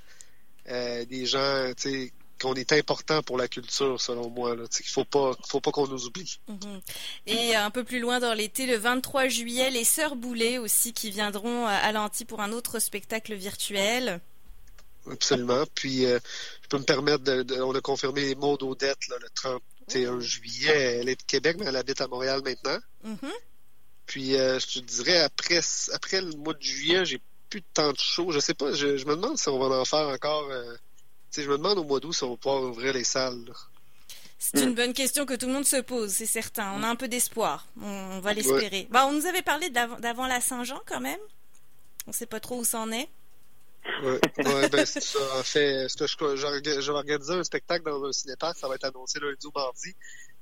euh, 0.70 1.06
des 1.06 1.26
gens, 1.26 1.72
tu 1.78 1.90
sais, 1.90 2.14
qu'on 2.42 2.54
est 2.54 2.72
important 2.72 3.24
pour 3.24 3.38
la 3.38 3.48
culture, 3.48 4.00
selon 4.00 4.30
moi. 4.30 4.56
Là. 4.56 4.64
Sais, 4.70 4.84
qu'il 4.84 4.92
faut 4.92 5.06
pas, 5.06 5.32
faut 5.48 5.62
pas 5.62 5.72
qu'on 5.72 5.88
nous 5.88 6.06
oublie. 6.06 6.40
Mhm. 6.48 6.82
Et 7.26 7.56
un 7.56 7.72
peu 7.72 7.84
plus 7.84 8.00
loin 8.00 8.20
dans 8.20 8.34
l'été, 8.34 8.66
le 8.66 8.78
23 8.78 9.28
juillet, 9.28 9.70
les 9.72 9.84
Sœurs 9.84 10.16
Boulet 10.16 10.58
aussi 10.58 10.94
qui 10.94 11.10
viendront 11.12 11.66
à 11.66 11.92
l'Anti 11.92 12.26
pour 12.26 12.42
un 12.42 12.52
autre 12.52 12.80
spectacle 12.80 13.34
virtuel. 13.34 14.22
Absolument. 15.10 15.64
Puis, 15.74 16.06
euh, 16.06 16.20
je 16.64 16.68
peux 16.68 16.78
me 16.78 16.84
permettre 16.84 17.24
de, 17.24 17.44
de- 17.44 17.62
on 17.62 17.74
a 17.74 17.82
confirmé 17.82 18.36
Maud 18.36 18.62
Odette 18.62 19.08
là, 19.08 19.16
le 19.22 19.30
31 19.34 20.20
juillet. 20.20 21.00
Elle 21.00 21.10
est 21.10 21.16
de 21.16 21.24
Québec, 21.26 21.58
mais 21.60 21.66
elle 21.68 21.76
habite 21.78 22.02
à 22.02 22.08
Montréal 22.08 22.42
maintenant. 22.44 22.78
Mhm. 23.04 23.32
Puis, 24.08 24.36
euh, 24.36 24.58
je 24.60 24.68
te 24.68 24.80
dirais, 24.80 25.20
après, 25.20 25.60
après 25.94 26.22
le 26.22 26.32
mois 26.32 26.54
de 26.54 26.62
juillet, 26.62 27.06
j'ai 27.06 27.22
plus 27.50 27.60
de 27.60 27.66
temps 27.74 27.92
de 27.92 28.00
show. 28.00 28.32
Je 28.32 28.40
sais 28.40 28.54
pas, 28.54 28.74
je, 28.74 28.98
je 28.98 29.06
me 29.06 29.16
demande 29.16 29.38
si 29.38 29.50
on 29.50 29.60
va 29.60 29.76
en 29.78 29.86
faire 29.86 30.08
encore. 30.08 30.50
euh, 30.50 30.74
tu 30.74 30.80
sais, 31.30 31.44
je 31.44 31.50
me 31.50 31.58
demande 31.58 31.78
au 31.78 31.84
mois 31.84 32.00
d'août 32.00 32.14
si 32.14 32.24
on 32.24 32.32
va 32.32 32.38
pouvoir 32.38 32.64
ouvrir 32.64 32.94
les 32.94 33.04
salles. 33.04 33.46
là. 33.46 33.54
C'est 34.40 34.64
une 34.64 34.76
bonne 34.76 34.94
question 34.94 35.26
que 35.26 35.34
tout 35.34 35.48
le 35.48 35.54
monde 35.54 35.66
se 35.66 35.82
pose, 35.82 36.12
c'est 36.12 36.28
certain. 36.28 36.72
On 36.74 36.84
a 36.84 36.88
un 36.88 36.96
peu 36.96 37.08
d'espoir. 37.08 37.68
On, 37.82 38.20
va 38.20 38.34
l'espérer. 38.34 38.88
Bah, 38.92 39.06
on 39.08 39.14
nous 39.14 39.26
avait 39.26 39.42
parlé 39.42 39.70
d'avant 39.70 40.28
la 40.28 40.40
Saint-Jean 40.40 40.80
quand 40.86 41.02
même. 41.02 41.20
On 42.06 42.12
sait 42.12 42.28
pas 42.28 42.40
trop 42.40 42.60
où 42.60 42.64
ça 42.64 42.80
en 42.80 42.92
est. 42.92 43.10
Ouais, 44.04 44.20
ouais 44.46 44.70
ben 44.70 44.86
c'est 44.86 45.02
ça. 45.02 45.20
En 45.40 45.44
fait, 45.44 45.88
ce 45.90 46.16
que 46.16 46.36
je, 46.36 46.48
je, 46.64 46.82
je 46.82 46.92
vais 46.92 46.98
organiser 46.98 47.34
un 47.34 47.44
spectacle 47.44 47.86
dans 47.86 48.04
un 48.04 48.12
cinépark, 48.12 48.58
ça 48.58 48.68
va 48.68 48.76
être 48.76 48.86
annoncé 48.86 49.20
lundi 49.20 49.48
ou 49.48 49.52
mardi. 49.56 49.96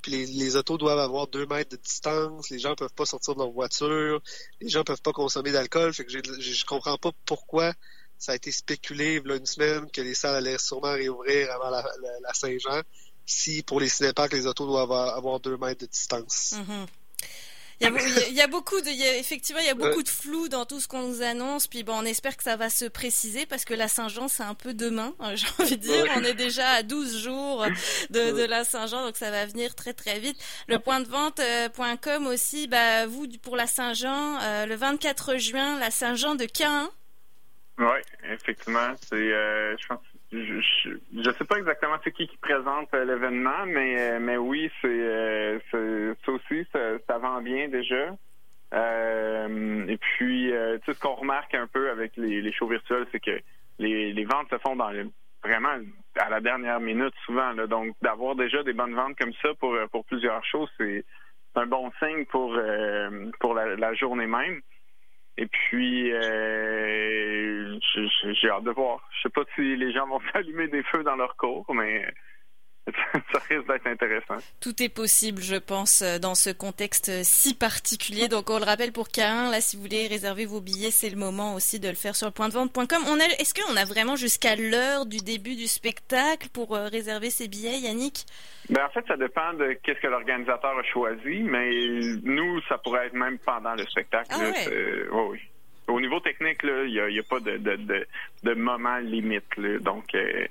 Puis 0.05 0.23
les, 0.27 0.55
autos 0.55 0.77
doivent 0.77 0.99
avoir 0.99 1.25
deux 1.25 1.47
mètres 1.47 1.71
de 1.71 1.81
distance, 1.81 2.51
les 2.51 2.59
gens 2.59 2.75
peuvent 2.75 2.93
pas 2.93 3.07
sortir 3.07 3.33
de 3.33 3.39
leur 3.39 3.49
voiture, 3.49 4.21
les 4.61 4.69
gens 4.69 4.83
peuvent 4.83 5.01
pas 5.01 5.13
consommer 5.13 5.51
d'alcool. 5.51 5.95
Fait 5.95 6.05
que 6.05 6.11
je 6.11 6.65
comprends 6.65 6.99
pas 6.99 7.09
pourquoi 7.25 7.73
ça 8.19 8.33
a 8.33 8.35
été 8.35 8.51
spéculé 8.51 9.19
il 9.19 9.27
y 9.27 9.31
a 9.31 9.35
une 9.35 9.47
semaine 9.47 9.89
que 9.89 10.01
les 10.01 10.13
salles 10.13 10.35
allaient 10.35 10.59
sûrement 10.59 10.91
réouvrir 10.91 11.51
avant 11.53 11.71
la, 11.71 12.33
Saint-Jean. 12.35 12.83
Si 13.25 13.63
pour 13.63 13.79
les 13.79 13.89
cinéparks, 13.89 14.33
les 14.33 14.45
autos 14.45 14.67
doivent 14.67 14.91
avoir, 14.91 15.39
deux 15.39 15.57
mètres 15.57 15.81
de 15.81 15.87
distance. 15.87 16.53
Mhm. 16.55 16.83
A, 16.83 16.85
il 17.81 17.87
y 17.87 17.89
a- 17.89 18.27
il 18.29 18.33
y 18.35 18.41
a 18.41 18.47
beaucoup 18.47 18.79
de, 18.81 18.87
il 18.87 18.95
y 18.95 19.03
a- 19.05 19.17
effectivement, 19.17 19.59
il 19.61 19.67
y 19.67 19.69
a 19.69 19.73
beaucoup 19.75 20.01
de 20.03 20.09
flou 20.09 20.47
dans 20.47 20.65
tout 20.65 20.79
ce 20.79 20.87
qu'on 20.87 21.07
nous 21.07 21.21
annonce. 21.21 21.67
Puis 21.67 21.83
bon, 21.83 21.93
on 21.97 22.05
espère 22.05 22.37
que 22.37 22.43
ça 22.43 22.55
va 22.55 22.69
se 22.69 22.85
préciser 22.85 23.45
parce 23.45 23.65
que 23.65 23.73
la 23.73 23.87
Saint-Jean, 23.87 24.27
c'est 24.27 24.43
un 24.43 24.53
peu 24.55 24.73
demain, 24.73 25.13
euh, 25.21 25.35
j'ai 25.35 25.47
envie 25.59 25.77
de 25.77 25.81
dire. 25.81 26.03
Ouais. 26.03 26.11
On 26.17 26.23
est 26.23 26.33
déjà 26.33 26.67
à 26.69 26.83
12 26.83 27.17
jours 27.17 27.65
de, 28.09 28.31
de 28.31 28.43
la 28.45 28.63
Saint-Jean, 28.63 29.05
donc 29.05 29.17
ça 29.17 29.31
va 29.31 29.45
venir 29.45 29.75
très 29.75 29.93
très 29.93 30.19
vite. 30.19 30.37
Le 30.67 30.79
point 30.79 30.99
de 31.01 31.07
vente.com 31.07 32.27
aussi, 32.27 32.67
bah, 32.67 33.05
vous, 33.07 33.27
pour 33.41 33.55
la 33.55 33.67
Saint-Jean, 33.67 34.39
euh, 34.41 34.65
le 34.65 34.75
24 34.75 35.37
juin, 35.37 35.79
la 35.79 35.91
Saint-Jean 35.91 36.35
de 36.35 36.47
Caen. 36.53 36.89
Oui, 37.77 37.99
effectivement. 38.31 38.93
C'est, 39.09 39.15
euh, 39.15 39.75
je 39.77 39.87
pense, 39.87 39.99
je, 40.43 40.89
je 41.13 41.31
sais 41.37 41.45
pas 41.45 41.57
exactement 41.57 41.95
c'est 42.03 42.11
qui 42.11 42.27
présente 42.41 42.93
euh, 42.93 43.05
l'événement, 43.05 43.65
mais 43.65 44.11
euh, 44.11 44.19
mais 44.19 44.37
oui, 44.37 44.71
c'est, 44.81 44.87
euh, 44.87 45.59
c'est- 45.71 46.25
ça 46.25 46.31
aussi, 46.31 46.67
ça, 46.71 47.17
vend 47.17 47.41
bien 47.41 47.67
déjà. 47.67 48.15
Et 48.73 49.97
puis, 49.97 50.51
tu 50.51 50.85
sais, 50.85 50.93
ce 50.93 50.99
qu'on 50.99 51.15
remarque 51.15 51.53
un 51.55 51.67
peu 51.67 51.89
avec 51.89 52.17
les, 52.17 52.51
shows 52.51 52.67
virtuels, 52.67 53.05
c'est 53.11 53.21
que 53.21 53.39
les, 53.79 54.25
ventes 54.25 54.49
se 54.49 54.57
font 54.57 54.75
dans 54.75 54.89
le, 54.91 55.09
vraiment 55.43 55.77
à 56.17 56.29
la 56.29 56.41
dernière 56.41 56.81
minute 56.81 57.13
souvent. 57.25 57.53
Donc, 57.67 57.95
d'avoir 58.01 58.35
déjà 58.35 58.63
des 58.63 58.73
bonnes 58.73 58.93
ventes 58.95 59.17
comme 59.17 59.33
ça 59.41 59.49
pour 59.53 60.05
plusieurs 60.05 60.43
shows, 60.43 60.67
c'est 60.77 61.05
un 61.55 61.67
bon 61.67 61.89
signe 61.99 62.25
pour 62.25 62.59
pour 63.39 63.53
la, 63.53 63.77
la 63.77 63.93
journée 63.93 64.27
même. 64.27 64.61
Et 65.37 65.47
puis, 65.47 66.13
euh, 66.13 67.77
j'ai 68.41 68.49
hâte 68.49 68.63
de 68.63 68.71
voir. 68.71 69.07
Je 69.17 69.23
sais 69.23 69.29
pas 69.29 69.43
si 69.55 69.75
les 69.75 69.91
gens 69.91 70.07
vont 70.07 70.21
s'allumer 70.33 70.67
des 70.67 70.83
feux 70.83 71.03
dans 71.03 71.15
leur 71.15 71.35
cours, 71.35 71.65
mais 71.73 72.05
ça 73.33 73.39
risque 73.49 73.67
d'être 73.67 73.87
intéressant. 73.87 74.37
Tout 74.61 74.81
est 74.83 74.89
possible, 74.89 75.41
je 75.41 75.55
pense, 75.55 76.01
euh, 76.03 76.19
dans 76.19 76.35
ce 76.35 76.51
contexte 76.51 77.09
euh, 77.09 77.21
si 77.23 77.55
particulier. 77.55 78.27
Donc, 78.27 78.49
on 78.49 78.59
le 78.59 78.65
rappelle 78.65 78.91
pour 78.91 79.07
Caen, 79.13 79.49
là, 79.49 79.59
si 79.61 79.75
vous 79.75 79.81
voulez 79.81 80.07
réserver 80.07 80.45
vos 80.45 80.61
billets, 80.61 80.91
c'est 80.91 81.09
le 81.09 81.15
moment 81.15 81.55
aussi 81.55 81.79
de 81.79 81.89
le 81.89 81.95
faire 81.95 82.15
sur 82.15 82.27
le 82.27 82.31
point 82.31 82.47
de 82.47 82.53
vente.com. 82.53 83.03
On 83.07 83.19
a, 83.19 83.25
est-ce 83.39 83.53
qu'on 83.53 83.75
a 83.75 83.85
vraiment 83.85 84.15
jusqu'à 84.15 84.55
l'heure 84.55 85.05
du 85.07 85.17
début 85.17 85.55
du 85.55 85.67
spectacle 85.67 86.49
pour 86.53 86.75
euh, 86.75 86.87
réserver 86.87 87.29
ses 87.31 87.47
billets, 87.47 87.79
Yannick? 87.79 88.25
Ben, 88.69 88.85
en 88.85 88.89
fait, 88.89 89.03
ça 89.07 89.17
dépend 89.17 89.53
de 89.53 89.73
qu'est-ce 89.83 89.99
que 89.99 90.07
l'organisateur 90.07 90.77
a 90.77 90.83
choisi, 90.83 91.41
mais 91.43 91.69
nous, 92.23 92.61
ça 92.69 92.77
pourrait 92.77 93.07
être 93.07 93.13
même 93.13 93.39
pendant 93.39 93.73
le 93.73 93.85
spectacle. 93.87 94.27
Ah 94.31 94.37
là. 94.43 94.49
ouais. 94.49 94.53
C'est- 94.63 95.09
ouais, 95.09 95.27
oui. 95.31 95.39
Au 95.87 95.99
niveau 96.01 96.19
technique, 96.19 96.57
il 96.63 96.91
n'y 96.91 96.99
a, 96.99 97.09
il 97.09 97.15
y 97.15 97.19
a 97.19 97.23
pas 97.23 97.39
de, 97.39 97.57
de, 97.57 97.75
de, 97.75 98.07
de 98.43 98.53
moment 98.55 98.97
limite. 98.97 99.55
là. 99.57 99.77
Donc, 99.79 100.05
euh, 100.15 100.45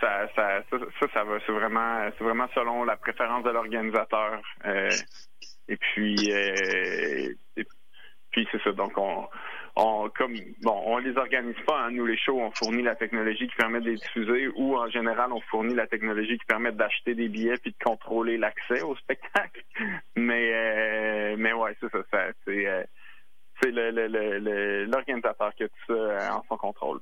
ça, 0.00 0.28
ça, 0.34 0.62
ça, 0.70 1.06
ça, 1.12 1.24
va. 1.24 1.38
C'est 1.46 1.52
vraiment, 1.52 2.10
c'est 2.16 2.24
vraiment 2.24 2.48
selon 2.54 2.84
la 2.84 2.96
préférence 2.96 3.44
de 3.44 3.50
l'organisateur. 3.50 4.40
Euh, 4.66 4.88
et 5.68 5.76
puis, 5.76 6.16
euh, 6.32 7.32
puis 8.30 8.46
c'est 8.52 8.62
ça. 8.62 8.72
Donc, 8.72 8.92
on, 8.96 9.28
on, 9.76 10.08
comme 10.10 10.34
bon, 10.62 10.82
on 10.86 10.98
les 10.98 11.16
organise 11.16 11.56
pas. 11.66 11.80
hein, 11.82 11.90
nous, 11.90 12.06
les 12.06 12.16
shows, 12.16 12.40
on 12.40 12.50
fournit 12.52 12.82
la 12.82 12.94
technologie 12.96 13.48
qui 13.48 13.56
permet 13.56 13.80
de 13.80 13.90
les 13.90 13.96
diffuser, 13.96 14.48
ou 14.56 14.76
en 14.76 14.88
général, 14.88 15.32
on 15.32 15.40
fournit 15.42 15.74
la 15.74 15.86
technologie 15.86 16.38
qui 16.38 16.46
permet 16.46 16.72
d'acheter 16.72 17.14
des 17.14 17.28
billets 17.28 17.58
puis 17.58 17.72
de 17.72 17.84
contrôler 17.84 18.36
l'accès 18.38 18.82
au 18.82 18.94
spectacle. 18.96 19.62
Mais, 20.16 20.52
euh, 20.52 21.36
mais 21.38 21.52
ouais, 21.52 21.76
c'est 21.80 21.90
ça. 21.90 21.98
ça 22.10 22.26
c'est 22.44 22.66
euh, 22.66 22.82
c'est 23.62 23.70
le- 23.70 23.90
le- 23.90 24.08
le- 24.38 24.84
l'organisateur 24.86 25.54
qui 25.54 25.64
a 25.64 25.68
tout 25.68 25.94
ça 25.94 26.34
en 26.36 26.42
son 26.48 26.56
contrôle. 26.56 27.00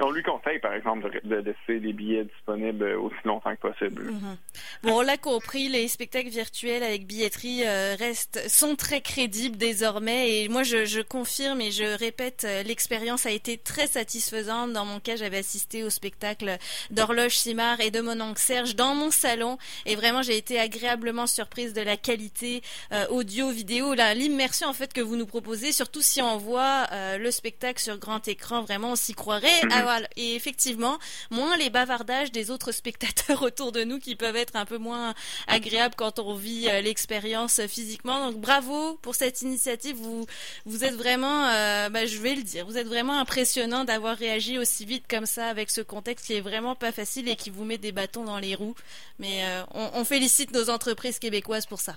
On 0.00 0.10
lui 0.10 0.22
conseille, 0.22 0.58
par 0.58 0.72
exemple, 0.72 1.20
de, 1.22 1.36
laisser 1.36 1.78
les 1.78 1.92
billets 1.92 2.24
disponibles 2.24 2.84
aussi 2.94 3.16
longtemps 3.24 3.54
que 3.54 3.68
possible. 3.68 4.04
Mhm. 4.04 4.36
Bon, 4.82 4.98
on 4.98 5.00
l'a 5.02 5.16
compris, 5.16 5.68
les 5.68 5.86
spectacles 5.88 6.30
virtuels 6.30 6.82
avec 6.82 7.06
billetterie 7.06 7.62
euh, 7.66 7.94
restent 7.98 8.48
sont 8.48 8.74
très 8.74 9.00
crédibles 9.00 9.56
désormais. 9.56 10.42
Et 10.42 10.48
moi, 10.48 10.62
je, 10.62 10.84
je 10.84 11.00
confirme 11.00 11.60
et 11.60 11.70
je 11.70 11.84
répète, 11.98 12.44
euh, 12.44 12.62
l'expérience 12.62 13.26
a 13.26 13.30
été 13.30 13.58
très 13.58 13.86
satisfaisante. 13.86 14.72
Dans 14.72 14.86
mon 14.86 14.98
cas, 14.98 15.16
j'avais 15.16 15.38
assisté 15.38 15.84
au 15.84 15.90
spectacle 15.90 16.56
d'Horloge 16.90 17.36
Simard 17.36 17.80
et 17.80 17.90
de 17.90 18.00
mon 18.00 18.20
oncle 18.20 18.40
Serge 18.40 18.76
dans 18.76 18.94
mon 18.94 19.10
salon. 19.10 19.58
Et 19.84 19.94
vraiment, 19.94 20.22
j'ai 20.22 20.36
été 20.36 20.58
agréablement 20.58 21.26
surprise 21.26 21.74
de 21.74 21.82
la 21.82 21.96
qualité 21.96 22.62
euh, 22.92 23.06
audio, 23.08 23.50
vidéo, 23.50 23.94
l'immersion 23.94 24.68
en 24.68 24.72
fait 24.72 24.92
que 24.92 25.00
vous 25.00 25.16
nous 25.16 25.26
proposez. 25.26 25.72
Surtout 25.72 26.02
si 26.02 26.22
on 26.22 26.38
voit 26.38 26.86
euh, 26.92 27.18
le 27.18 27.30
spectacle 27.30 27.80
sur 27.80 27.98
grand 27.98 28.26
écran, 28.26 28.62
vraiment, 28.62 28.92
on 28.92 28.96
s'y 28.96 29.14
croirait 29.14 29.42
Mhm. 29.62 29.68
Bah 29.68 29.81
voilà. 29.82 30.08
Et 30.16 30.34
effectivement, 30.34 30.98
moins 31.30 31.56
les 31.56 31.70
bavardages 31.70 32.32
des 32.32 32.50
autres 32.50 32.72
spectateurs 32.82 33.42
autour 33.42 33.72
de 33.72 33.84
nous 33.84 33.98
qui 33.98 34.16
peuvent 34.16 34.36
être 34.36 34.56
un 34.56 34.64
peu 34.64 34.78
moins 34.78 35.14
agréables 35.46 35.94
quand 35.96 36.18
on 36.18 36.34
vit 36.34 36.68
euh, 36.68 36.80
l'expérience 36.80 37.60
physiquement. 37.66 38.30
Donc 38.30 38.40
bravo 38.40 38.98
pour 39.02 39.14
cette 39.14 39.42
initiative. 39.42 39.96
Vous 39.96 40.26
vous 40.66 40.84
êtes 40.84 40.94
vraiment, 40.94 41.48
euh, 41.48 41.88
bah, 41.88 42.06
je 42.06 42.18
vais 42.18 42.34
le 42.34 42.42
dire, 42.42 42.66
vous 42.66 42.78
êtes 42.78 42.86
vraiment 42.86 43.18
impressionnant 43.18 43.84
d'avoir 43.84 44.16
réagi 44.16 44.58
aussi 44.58 44.84
vite 44.84 45.04
comme 45.08 45.26
ça 45.26 45.46
avec 45.46 45.70
ce 45.70 45.80
contexte 45.80 46.26
qui 46.26 46.34
est 46.34 46.40
vraiment 46.40 46.74
pas 46.74 46.92
facile 46.92 47.28
et 47.28 47.36
qui 47.36 47.50
vous 47.50 47.64
met 47.64 47.78
des 47.78 47.92
bâtons 47.92 48.24
dans 48.24 48.38
les 48.38 48.54
roues. 48.54 48.74
Mais 49.18 49.44
euh, 49.44 49.62
on, 49.74 49.90
on 49.94 50.04
félicite 50.04 50.52
nos 50.52 50.70
entreprises 50.70 51.18
québécoises 51.18 51.66
pour 51.66 51.80
ça. 51.80 51.96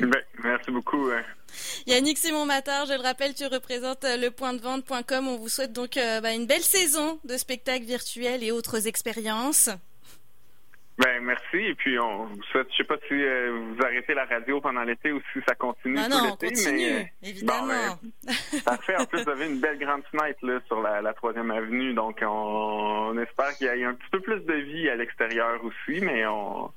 Ben, 0.00 0.22
merci 0.42 0.70
beaucoup. 0.70 1.10
Yannick 1.86 2.18
Simon 2.18 2.46
Matard, 2.46 2.86
je 2.86 2.94
le 2.94 3.02
rappelle, 3.02 3.34
tu 3.34 3.46
représentes 3.46 4.04
euh, 4.04 4.16
le 4.16 4.30
point 4.30 4.54
de 4.54 4.60
vente.com. 4.60 5.28
On 5.28 5.36
vous 5.36 5.48
souhaite 5.48 5.72
donc 5.72 5.96
euh, 5.96 6.20
bah, 6.20 6.32
une 6.32 6.46
belle 6.46 6.62
saison 6.62 7.20
de 7.24 7.36
spectacles 7.36 7.84
virtuels 7.84 8.42
et 8.42 8.50
autres 8.50 8.86
expériences. 8.86 9.70
Ben 10.98 11.22
merci 11.22 11.58
et 11.58 11.74
puis 11.74 11.98
on 11.98 12.24
vous 12.24 12.42
souhaite, 12.44 12.68
je 12.70 12.76
sais 12.78 12.84
pas 12.84 12.96
si 13.06 13.12
euh, 13.12 13.52
vous 13.52 13.84
arrêtez 13.84 14.14
la 14.14 14.24
radio 14.24 14.62
pendant 14.62 14.82
l'été 14.82 15.12
ou 15.12 15.20
si 15.30 15.40
ça 15.46 15.54
continue 15.54 15.98
ah 15.98 16.08
non, 16.08 16.30
on 16.32 16.36
continue, 16.36 16.72
mais, 16.72 17.12
évidemment. 17.22 17.98
Bon, 18.02 18.30
parfait. 18.64 18.96
En 18.98 19.04
plus, 19.04 19.22
vous 19.22 19.28
avez 19.28 19.44
une 19.46 19.60
belle 19.60 19.78
grande 19.78 20.04
fenêtre 20.10 20.38
là 20.40 20.58
sur 20.66 20.80
la 20.80 21.12
troisième 21.12 21.50
avenue, 21.50 21.92
donc 21.92 22.20
on, 22.22 22.26
on 22.26 23.18
espère 23.18 23.54
qu'il 23.58 23.66
y 23.66 23.70
ait 23.70 23.84
un 23.84 23.92
petit 23.92 24.08
peu 24.10 24.20
plus 24.20 24.40
de 24.40 24.54
vie 24.54 24.88
à 24.88 24.96
l'extérieur 24.96 25.62
aussi, 25.62 26.00
mais 26.00 26.24
on 26.24 26.72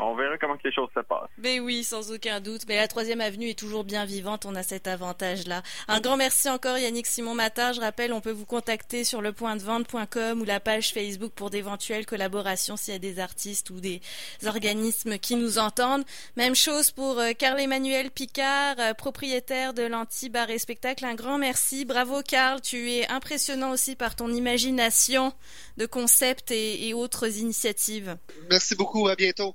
on 0.00 0.14
verra 0.14 0.38
comment 0.38 0.56
les 0.64 0.72
choses 0.72 0.90
se 0.94 1.00
passent. 1.00 1.28
Mais 1.38 1.60
oui, 1.60 1.84
sans 1.84 2.12
aucun 2.12 2.40
doute. 2.40 2.62
Mais 2.68 2.76
la 2.76 2.88
troisième 2.88 3.20
avenue 3.20 3.48
est 3.48 3.58
toujours 3.58 3.84
bien 3.84 4.04
vivante. 4.04 4.46
On 4.46 4.54
a 4.54 4.62
cet 4.62 4.86
avantage-là. 4.86 5.62
Un 5.88 6.00
grand 6.00 6.16
merci 6.16 6.48
encore, 6.48 6.78
Yannick 6.78 7.06
Simon 7.06 7.34
Matin. 7.34 7.72
Je 7.72 7.80
rappelle, 7.80 8.12
on 8.12 8.20
peut 8.20 8.30
vous 8.30 8.46
contacter 8.46 9.04
sur 9.04 9.22
le 9.22 9.32
point 9.32 9.56
de 9.56 9.62
vente.com 9.62 10.40
ou 10.40 10.44
la 10.44 10.60
page 10.60 10.92
Facebook 10.92 11.32
pour 11.32 11.50
d'éventuelles 11.50 12.06
collaborations 12.06 12.76
s'il 12.76 12.92
y 12.92 12.96
a 12.96 13.00
des 13.00 13.18
artistes 13.18 13.70
ou 13.70 13.80
des 13.80 14.00
organismes 14.46 15.18
qui 15.18 15.36
nous 15.36 15.58
entendent. 15.58 16.04
Même 16.36 16.54
chose 16.54 16.90
pour 16.90 17.18
euh, 17.18 17.32
Carl 17.36 17.60
Emmanuel 17.60 18.10
Picard, 18.10 18.76
euh, 18.78 18.94
propriétaire 18.94 19.74
de 19.74 19.82
l'Anti-Bar 19.82 20.50
et 20.50 20.58
Spectacle. 20.58 21.04
Un 21.04 21.14
grand 21.14 21.38
merci. 21.38 21.84
Bravo, 21.84 22.22
Carl. 22.22 22.60
Tu 22.60 22.90
es 22.92 23.08
impressionnant 23.08 23.70
aussi 23.70 23.96
par 23.96 24.16
ton 24.16 24.28
imagination 24.28 25.32
de 25.78 25.86
concepts 25.86 26.50
et 26.50 26.92
autres 26.92 27.38
initiatives. 27.38 28.18
Merci 28.50 28.74
beaucoup 28.74 29.08
à 29.08 29.14
bientôt. 29.14 29.46